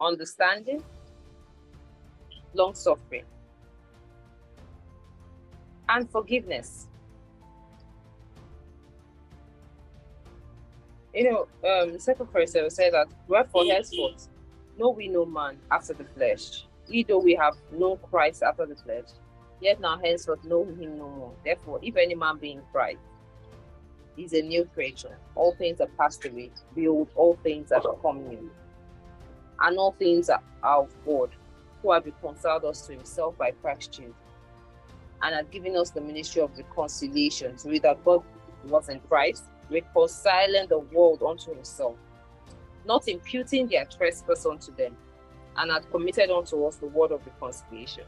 understanding, 0.00 0.82
long 2.52 2.74
suffering, 2.74 3.24
and 5.88 6.10
forgiveness. 6.10 6.88
You 11.16 11.32
know, 11.32 11.48
um, 11.66 11.98
second 11.98 12.30
verse 12.30 12.52
will 12.52 12.68
say 12.68 12.90
that 12.90 13.06
wherefore 13.26 13.64
henceforth 13.64 14.28
know 14.76 14.90
we 14.90 15.08
no 15.08 15.24
man 15.24 15.56
after 15.70 15.94
the 15.94 16.04
flesh, 16.04 16.66
either 16.90 17.16
we 17.16 17.34
have 17.34 17.54
known 17.72 17.96
Christ 18.10 18.42
after 18.42 18.66
the 18.66 18.76
flesh, 18.76 19.06
yet 19.62 19.80
now 19.80 19.98
henceforth 19.98 20.44
know 20.44 20.66
him 20.66 20.98
no 20.98 21.08
more. 21.08 21.32
Therefore, 21.42 21.80
if 21.82 21.96
any 21.96 22.14
man 22.14 22.36
be 22.36 22.52
in 22.52 22.60
Christ, 22.70 22.98
is 24.18 24.34
a 24.34 24.42
new 24.42 24.66
creature. 24.74 25.16
All 25.34 25.54
things 25.54 25.80
are 25.80 25.88
passed 25.98 26.22
away. 26.26 26.50
Behold, 26.74 27.08
all 27.14 27.38
things 27.42 27.72
are 27.72 27.80
become 27.80 28.28
new. 28.28 28.50
And 29.60 29.78
all 29.78 29.92
things 29.92 30.28
are 30.28 30.42
of 30.62 30.94
God, 31.06 31.30
who 31.80 31.92
have 31.92 32.04
reconciled 32.04 32.66
us 32.66 32.86
to 32.88 32.92
himself 32.92 33.38
by 33.38 33.52
Christ 33.62 33.92
Jesus, 33.92 34.12
and 35.22 35.34
have 35.34 35.50
given 35.50 35.78
us 35.78 35.88
the 35.88 36.02
ministry 36.02 36.42
of 36.42 36.50
reconciliation, 36.58 37.56
so 37.56 37.70
that 37.70 38.04
God 38.04 38.22
was 38.68 38.90
in 38.90 39.00
Christ, 39.00 39.44
reconciling 39.70 40.66
the 40.68 40.78
world 40.78 41.22
unto 41.22 41.54
himself, 41.54 41.96
not 42.84 43.08
imputing 43.08 43.66
their 43.66 43.84
trespass 43.84 44.46
unto 44.46 44.74
them, 44.74 44.96
and 45.56 45.70
had 45.70 45.90
committed 45.90 46.30
unto 46.30 46.64
us 46.66 46.76
the 46.76 46.86
word 46.86 47.12
of 47.12 47.26
reconciliation. 47.26 48.04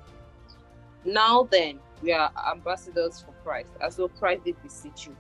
Now 1.05 1.49
then, 1.51 1.79
we 2.03 2.13
are 2.13 2.31
ambassadors 2.53 3.21
for 3.21 3.33
Christ, 3.45 3.71
as 3.81 3.97
though 3.97 4.09
Christ 4.09 4.45
did 4.45 4.63
beseech 4.63 5.07
you 5.07 5.17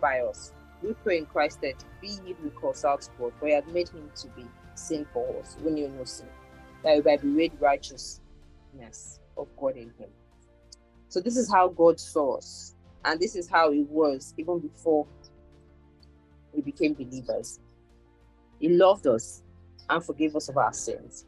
by 0.00 0.20
us. 0.20 0.52
We 0.82 0.94
pray 0.94 1.18
in 1.18 1.26
Christ 1.26 1.60
that 1.62 1.84
be 2.00 2.08
ye 2.26 2.34
reconciled 2.42 3.02
to 3.02 3.10
God, 3.18 3.32
for 3.38 3.46
he 3.46 3.54
had 3.54 3.68
made 3.68 3.88
him 3.88 4.10
to 4.16 4.28
be 4.28 4.44
sin 4.74 5.06
for 5.12 5.38
us, 5.38 5.56
We 5.62 5.70
knew 5.70 5.88
no 5.88 6.04
sin, 6.04 6.28
that 6.82 6.96
we 6.96 7.02
might 7.02 7.22
be 7.22 7.28
made 7.28 7.52
righteousness 7.60 9.20
of 9.36 9.48
God 9.56 9.76
in 9.76 9.92
him. 9.98 10.08
So 11.08 11.20
this 11.20 11.36
is 11.36 11.50
how 11.50 11.68
God 11.68 12.00
saw 12.00 12.38
us, 12.38 12.74
and 13.04 13.20
this 13.20 13.36
is 13.36 13.48
how 13.48 13.70
it 13.70 13.88
was 13.88 14.34
even 14.38 14.58
before 14.58 15.06
we 16.54 16.62
became 16.62 16.94
believers. 16.94 17.58
He 18.58 18.68
loved 18.68 19.06
us 19.06 19.42
and 19.88 20.04
forgave 20.04 20.36
us 20.36 20.48
of 20.48 20.56
our 20.56 20.72
sins. 20.72 21.24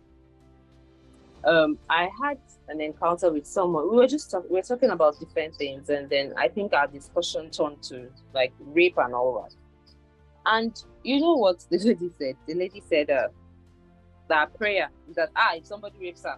Um, 1.44 1.78
I 1.90 2.08
had 2.22 2.38
an 2.68 2.80
encounter 2.80 3.30
with 3.30 3.46
someone. 3.46 3.90
We 3.90 3.96
were 3.96 4.06
just 4.06 4.30
talk- 4.30 4.48
we 4.48 4.56
were 4.56 4.62
talking 4.62 4.90
about 4.90 5.18
different 5.20 5.54
things, 5.56 5.90
and 5.90 6.08
then 6.08 6.32
I 6.38 6.48
think 6.48 6.72
our 6.72 6.86
discussion 6.86 7.50
turned 7.50 7.82
to 7.84 8.10
like 8.32 8.52
rape 8.60 8.96
and 8.96 9.14
all 9.14 9.42
that. 9.42 9.54
And 10.46 10.74
you 11.02 11.20
know 11.20 11.34
what 11.34 11.58
the 11.70 11.78
lady 11.84 12.10
said? 12.18 12.36
The 12.46 12.54
lady 12.54 12.82
said 12.88 13.10
uh, 13.10 13.28
that 14.28 14.54
prayer 14.54 14.90
is 15.08 15.16
that 15.16 15.30
ah, 15.36 15.54
if 15.54 15.66
somebody 15.66 15.98
rapes 16.00 16.22
her, 16.24 16.36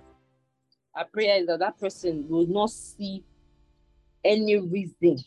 a 0.97 1.05
prayer 1.05 1.41
is 1.41 1.47
that 1.47 1.61
that 1.61 1.79
person 1.79 2.27
will 2.29 2.47
not 2.47 2.71
see 2.71 3.23
any 4.25 4.59
reason 4.59 5.19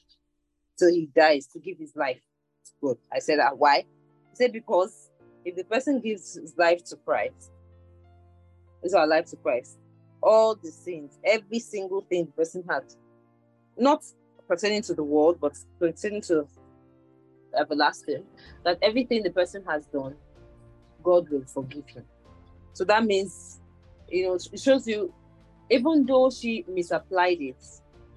till 0.78 0.89
he 0.89 1.10
dies 1.15 1.48
to 1.48 1.60
give 1.60 1.78
his 1.78 1.95
life 1.95 2.19
God. 2.82 2.98
I 3.13 3.20
said 3.20 3.39
that 3.39 3.58
why? 3.58 3.86
He 4.32 4.36
said 4.36 4.54
because 4.54 5.10
if 5.46 5.56
the 5.56 5.63
person 5.63 6.02
gives 6.02 6.36
his 6.36 6.54
life 6.58 6.84
to 6.86 6.96
Christ, 6.98 7.52
is 8.84 8.94
our 8.94 9.08
life 9.08 9.26
to 9.26 9.36
Christ 9.38 9.78
all 10.22 10.56
the 10.56 10.72
sins, 10.72 11.18
every 11.24 11.60
single 11.60 12.02
thing 12.02 12.26
the 12.26 12.32
person 12.32 12.63
had, 12.70 12.84
not 13.78 14.04
pertaining 14.48 14.82
to 14.84 14.94
the 14.94 15.04
world, 15.04 15.38
but 15.39 15.54
pertaining 15.80 16.22
to 16.24 16.48
everlasting, 17.58 18.24
that 18.65 18.78
everything 18.82 19.24
the 19.24 19.32
person 19.32 19.63
has 19.68 19.86
done, 19.88 20.15
God 21.04 21.30
will 21.30 21.46
forgive 21.46 21.88
him. 21.88 22.06
So 22.74 22.84
that 22.86 23.06
means, 23.06 23.60
you 24.10 24.28
know, 24.28 24.36
it 24.36 24.60
shows 24.60 24.88
you, 24.88 25.13
even 25.70 26.06
though 26.06 26.30
she 26.30 26.65
misapplied 26.68 27.39
it, 27.39 27.63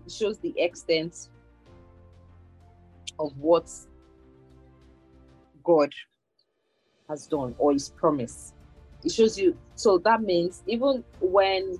it 0.06 0.12
shows 0.12 0.38
the 0.40 0.54
extent 0.58 1.14
of 3.18 3.32
what 3.36 3.68
God 5.64 5.92
has 7.08 7.26
done 7.26 7.54
or 7.58 7.72
his 7.72 7.90
promise. 7.90 8.54
It 9.04 9.12
shows 9.12 9.38
you, 9.38 9.56
so 9.74 9.98
that 9.98 10.22
means 10.22 10.62
even 10.66 11.04
when 11.20 11.78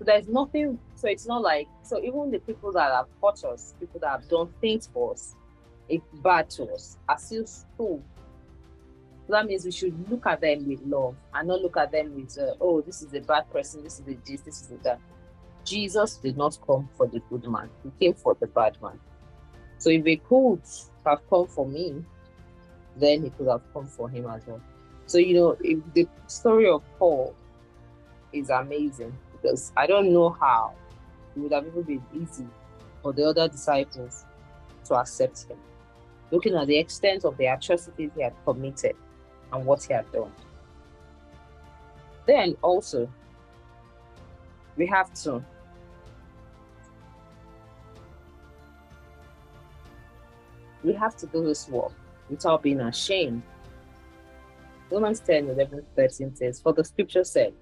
there's 0.00 0.28
nothing, 0.28 0.78
so 0.94 1.08
it's 1.08 1.26
not 1.26 1.42
like, 1.42 1.68
so 1.82 2.02
even 2.02 2.30
the 2.30 2.38
people 2.40 2.72
that 2.72 2.92
have 2.92 3.06
hurt 3.22 3.44
us, 3.44 3.74
people 3.78 4.00
that 4.00 4.10
have 4.10 4.28
done 4.28 4.48
things 4.60 4.88
for 4.92 5.12
us, 5.12 5.34
if 5.88 6.02
bad 6.22 6.50
to 6.50 6.64
us, 6.72 6.98
are 7.08 7.18
still. 7.18 7.46
So 7.46 8.02
that 9.28 9.46
means 9.46 9.64
we 9.64 9.70
should 9.72 10.10
look 10.10 10.26
at 10.26 10.40
them 10.40 10.66
with 10.66 10.80
love 10.86 11.14
and 11.34 11.48
not 11.48 11.60
look 11.60 11.76
at 11.76 11.92
them 11.92 12.14
with, 12.14 12.36
uh, 12.38 12.54
oh, 12.60 12.80
this 12.80 13.02
is 13.02 13.12
a 13.14 13.20
bad 13.20 13.50
person, 13.50 13.84
this 13.84 14.00
is 14.00 14.08
a 14.08 14.16
this, 14.26 14.40
this 14.42 14.62
is 14.62 14.70
a 14.70 14.76
that. 14.84 15.00
Jesus 15.64 16.16
did 16.16 16.36
not 16.36 16.56
come 16.66 16.88
for 16.96 17.06
the 17.06 17.20
good 17.28 17.46
man, 17.46 17.68
he 17.84 17.90
came 18.06 18.14
for 18.14 18.34
the 18.40 18.46
bad 18.46 18.80
man. 18.80 18.98
So 19.78 19.90
if 19.90 20.04
he 20.04 20.16
could 20.16 20.62
have 21.04 21.20
come 21.28 21.46
for 21.46 21.66
me, 21.66 22.04
then 23.00 23.22
he 23.22 23.30
could 23.30 23.48
have 23.48 23.62
come 23.72 23.86
for 23.86 24.08
him 24.08 24.26
as 24.26 24.46
well. 24.46 24.60
So, 25.06 25.18
you 25.18 25.34
know, 25.34 25.56
if 25.60 25.78
the 25.94 26.06
story 26.26 26.68
of 26.68 26.82
Paul 26.98 27.34
is 28.32 28.50
amazing 28.50 29.16
because 29.32 29.72
I 29.76 29.86
don't 29.86 30.12
know 30.12 30.30
how 30.30 30.74
it 31.34 31.40
would 31.40 31.52
have 31.52 31.66
even 31.66 31.82
been 31.82 32.02
easy 32.14 32.46
for 33.02 33.12
the 33.12 33.24
other 33.24 33.48
disciples 33.48 34.24
to 34.84 34.94
accept 34.94 35.44
him, 35.44 35.56
looking 36.30 36.54
at 36.54 36.66
the 36.66 36.76
extent 36.76 37.24
of 37.24 37.36
the 37.38 37.46
atrocities 37.46 38.10
he 38.14 38.22
had 38.22 38.34
committed 38.44 38.96
and 39.52 39.64
what 39.64 39.82
he 39.82 39.94
had 39.94 40.10
done. 40.12 40.32
Then 42.26 42.56
also, 42.60 43.10
we 44.76 44.86
have 44.86 45.12
to 45.22 45.42
we 50.84 50.92
have 50.92 51.16
to 51.16 51.26
do 51.26 51.44
this 51.44 51.68
work 51.68 51.92
without 52.28 52.62
being 52.62 52.80
ashamed. 52.80 53.42
Romans 54.90 55.20
10 55.20 55.50
11 55.50 55.84
13 55.94 56.36
says, 56.36 56.60
For 56.60 56.72
the 56.72 56.84
scripture 56.84 57.24
said, 57.24 57.52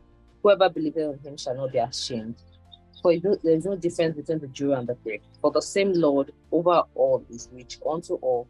Whoever 0.43 0.69
believes 0.69 0.97
in 0.97 1.19
him 1.25 1.37
shall 1.37 1.57
not 1.57 1.73
be 1.73 1.79
ashamed. 1.79 2.37
For 3.03 3.17
there 3.19 3.39
is 3.45 3.65
no 3.65 3.77
difference 3.77 4.17
between 4.17 4.39
the 4.39 4.49
Jew 4.49 4.73
and 4.73 4.89
the 4.89 4.95
Greek. 4.95 5.23
For 5.41 5.51
the 5.51 5.63
same 5.63 5.93
Lord 5.93 6.33
over 6.53 6.83
all 6.95 7.25
is 7.31 7.49
rich 7.53 7.79
unto 7.89 8.15
all 8.15 8.49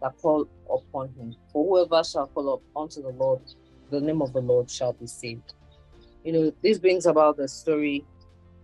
that 0.00 0.16
call 0.18 0.48
upon 0.72 1.08
him. 1.14 1.34
For 1.52 1.64
whoever 1.64 2.04
shall 2.04 2.26
call 2.28 2.54
up 2.54 2.62
unto 2.76 3.02
the 3.02 3.10
Lord, 3.10 3.40
the 3.90 4.00
name 4.00 4.22
of 4.22 4.32
the 4.32 4.40
Lord 4.40 4.70
shall 4.70 4.92
be 4.92 5.06
saved. 5.06 5.54
You 6.24 6.32
know, 6.32 6.52
this 6.62 6.78
brings 6.78 7.06
about 7.06 7.36
the 7.36 7.48
story, 7.48 8.04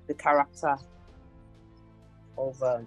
the 0.07 0.15
character 0.15 0.77
of, 2.37 2.63
um, 2.63 2.87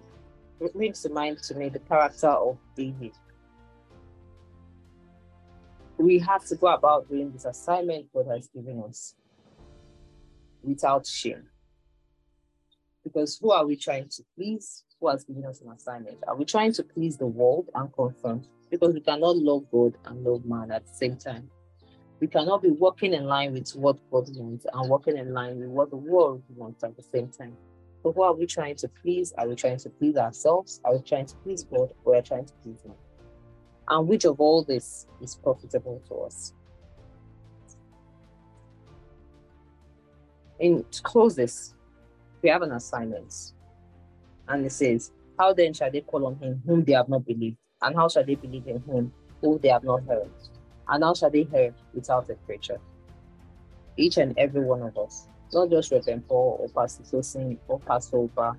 it 0.60 0.72
brings 0.74 1.02
to 1.02 1.10
mind 1.10 1.38
to 1.44 1.54
me 1.54 1.68
the 1.68 1.78
character 1.80 2.28
of 2.28 2.58
David. 2.76 3.12
We 6.02 6.18
have 6.18 6.44
to 6.46 6.56
go 6.56 6.66
about 6.66 7.08
doing 7.08 7.30
this 7.30 7.44
assignment 7.44 8.12
God 8.12 8.26
has 8.26 8.48
given 8.48 8.82
us 8.82 9.14
without 10.60 11.06
shame. 11.06 11.44
Because 13.04 13.38
who 13.40 13.52
are 13.52 13.64
we 13.64 13.76
trying 13.76 14.08
to 14.08 14.24
please? 14.34 14.82
Who 14.98 15.06
has 15.08 15.22
given 15.22 15.44
us 15.44 15.60
an 15.60 15.70
assignment? 15.70 16.18
Are 16.26 16.34
we 16.34 16.44
trying 16.44 16.72
to 16.72 16.82
please 16.82 17.16
the 17.16 17.28
world 17.28 17.70
and 17.76 17.92
confirm? 17.92 18.42
Because 18.68 18.94
we 18.94 19.00
cannot 19.00 19.36
love 19.36 19.70
God 19.70 19.96
and 20.06 20.24
love 20.24 20.44
man 20.44 20.72
at 20.72 20.84
the 20.84 20.92
same 20.92 21.16
time. 21.16 21.48
We 22.18 22.26
cannot 22.26 22.62
be 22.62 22.70
working 22.70 23.14
in 23.14 23.26
line 23.26 23.52
with 23.52 23.70
what 23.70 23.98
God 24.10 24.28
wants 24.34 24.66
and 24.72 24.90
working 24.90 25.16
in 25.16 25.32
line 25.32 25.60
with 25.60 25.68
what 25.68 25.90
the 25.90 25.96
world 25.96 26.42
wants 26.56 26.82
at 26.82 26.96
the 26.96 27.04
same 27.04 27.28
time. 27.28 27.56
So 28.02 28.10
who 28.10 28.22
are 28.22 28.34
we 28.34 28.46
trying 28.46 28.74
to 28.76 28.88
please? 28.88 29.32
Are 29.38 29.46
we 29.46 29.54
trying 29.54 29.78
to 29.78 29.88
please 29.88 30.16
ourselves? 30.16 30.80
Are 30.84 30.96
we 30.96 31.02
trying 31.02 31.26
to 31.26 31.36
please 31.44 31.62
God 31.62 31.92
or 32.04 32.14
are 32.14 32.18
we 32.18 32.22
trying 32.22 32.46
to 32.46 32.52
please 32.64 32.80
man? 32.84 32.96
And 33.88 34.08
which 34.08 34.24
of 34.24 34.40
all 34.40 34.62
this 34.62 35.06
is 35.20 35.34
profitable 35.34 36.02
to 36.08 36.14
us? 36.20 36.52
in 40.62 40.84
to 40.90 41.02
close 41.02 41.34
this, 41.34 41.74
we 42.40 42.48
have 42.48 42.62
an 42.62 42.72
assignment. 42.72 43.52
And 44.48 44.64
it 44.64 44.72
says, 44.72 45.12
How 45.38 45.52
then 45.52 45.74
shall 45.74 45.90
they 45.90 46.00
call 46.00 46.24
on 46.26 46.36
him 46.36 46.62
whom 46.64 46.84
they 46.84 46.92
have 46.92 47.08
not 47.08 47.26
believed? 47.26 47.56
And 47.82 47.96
how 47.96 48.08
shall 48.08 48.24
they 48.24 48.36
believe 48.36 48.66
in 48.66 48.80
him 48.82 49.12
whom 49.40 49.58
they 49.58 49.68
have 49.68 49.82
not 49.82 50.04
heard? 50.04 50.30
And 50.88 51.02
how 51.02 51.14
shall 51.14 51.30
they 51.30 51.42
hear 51.42 51.74
without 51.92 52.30
a 52.30 52.34
preacher? 52.46 52.78
Each 53.96 54.16
and 54.18 54.38
every 54.38 54.62
one 54.64 54.82
of 54.82 54.96
us, 54.96 55.26
not 55.52 55.68
just 55.68 55.90
Reverend 55.90 56.26
Paul 56.28 56.58
or 56.60 56.68
Pastor 56.68 57.02
Tosin 57.02 57.58
or 57.66 57.80
Pastor 57.80 58.18
Oba 58.18 58.56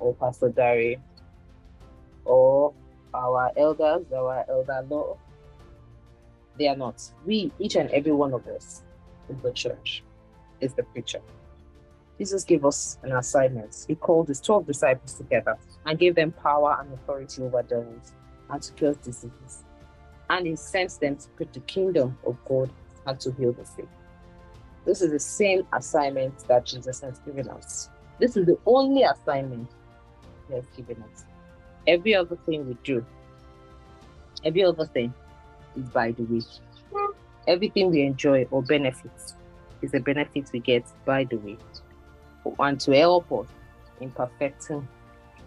or 0.00 0.14
Pastor 0.14 0.48
Dari 0.48 0.98
or 2.24 2.74
our 3.14 3.50
elders, 3.56 4.06
our 4.12 4.44
elder 4.48 4.84
law, 4.88 5.16
they 6.58 6.68
are 6.68 6.76
not. 6.76 7.02
We, 7.24 7.52
each 7.58 7.76
and 7.76 7.90
every 7.90 8.12
one 8.12 8.34
of 8.34 8.46
us, 8.46 8.82
in 9.28 9.40
the 9.42 9.52
church 9.52 10.02
is 10.60 10.74
the 10.74 10.82
preacher. 10.82 11.20
Jesus 12.18 12.44
gave 12.44 12.64
us 12.64 12.98
an 13.02 13.12
assignment. 13.12 13.84
He 13.88 13.94
called 13.94 14.28
his 14.28 14.40
12 14.40 14.66
disciples 14.66 15.14
together 15.14 15.56
and 15.86 15.98
gave 15.98 16.14
them 16.14 16.32
power 16.32 16.76
and 16.80 16.92
authority 16.92 17.42
over 17.42 17.62
devils 17.62 18.12
and 18.50 18.62
to 18.62 18.72
cure 18.74 18.94
diseases. 18.94 19.64
And 20.30 20.46
he 20.46 20.56
sent 20.56 21.00
them 21.00 21.16
to 21.16 21.28
preach 21.30 21.48
the 21.52 21.60
kingdom 21.60 22.16
of 22.26 22.36
God 22.44 22.70
and 23.06 23.18
to 23.20 23.32
heal 23.32 23.52
the 23.52 23.64
sick. 23.64 23.88
This 24.84 25.00
is 25.00 25.10
the 25.10 25.18
same 25.18 25.66
assignment 25.72 26.46
that 26.48 26.66
Jesus 26.66 27.00
has 27.00 27.18
given 27.20 27.48
us. 27.48 27.88
This 28.18 28.36
is 28.36 28.46
the 28.46 28.58
only 28.66 29.02
assignment 29.02 29.68
he 30.48 30.54
has 30.54 30.66
given 30.76 31.02
us. 31.02 31.24
Every 31.86 32.14
other 32.14 32.36
thing 32.46 32.66
we 32.68 32.76
do, 32.84 33.04
every 34.44 34.64
other 34.64 34.86
thing 34.86 35.12
is 35.76 35.88
by 35.88 36.12
the 36.12 36.22
way. 36.24 36.40
Everything 37.48 37.90
we 37.90 38.02
enjoy 38.02 38.46
or 38.50 38.62
benefits 38.62 39.34
is 39.80 39.90
the 39.90 39.98
benefit 39.98 40.50
we 40.52 40.60
get 40.60 40.84
by 41.04 41.24
the 41.24 41.36
way, 41.36 41.56
and 42.60 42.80
to 42.80 42.92
help 42.92 43.32
us 43.32 43.46
in 44.00 44.10
perfecting 44.10 44.86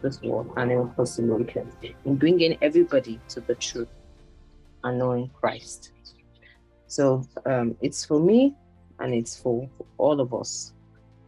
this 0.01 0.21
world 0.21 0.51
and 0.57 0.71
in 0.71 0.89
possibilities, 0.89 1.67
in 2.03 2.15
bringing 2.15 2.57
everybody 2.61 3.19
to 3.29 3.39
the 3.41 3.55
truth 3.55 3.87
and 4.83 4.99
knowing 4.99 5.29
Christ. 5.29 5.91
So 6.87 7.23
um, 7.45 7.75
it's 7.81 8.05
for 8.05 8.19
me 8.19 8.53
and 8.99 9.13
it's 9.13 9.37
for 9.37 9.69
all 9.97 10.19
of 10.19 10.33
us. 10.33 10.73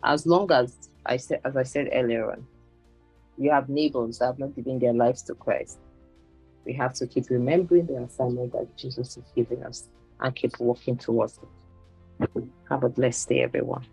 As 0.03 0.25
long 0.25 0.51
as 0.51 0.89
I 1.05 1.17
said, 1.17 1.41
as 1.43 1.57
I 1.57 1.63
said 1.63 1.89
earlier 1.93 2.31
on, 2.31 2.45
we 3.37 3.47
have 3.47 3.69
neighbors 3.69 4.19
that 4.19 4.25
have 4.25 4.39
not 4.39 4.55
given 4.55 4.79
their 4.79 4.93
lives 4.93 5.21
to 5.23 5.35
Christ. 5.35 5.79
We 6.65 6.73
have 6.73 6.93
to 6.95 7.07
keep 7.07 7.29
remembering 7.29 7.85
the 7.85 8.03
assignment 8.03 8.51
that 8.53 8.75
Jesus 8.77 9.17
is 9.17 9.23
giving 9.35 9.63
us 9.63 9.87
and 10.19 10.35
keep 10.35 10.59
walking 10.59 10.97
towards 10.97 11.39
it. 11.39 12.43
Have 12.69 12.83
a 12.83 12.89
blessed 12.89 13.29
day, 13.29 13.41
everyone. 13.43 13.85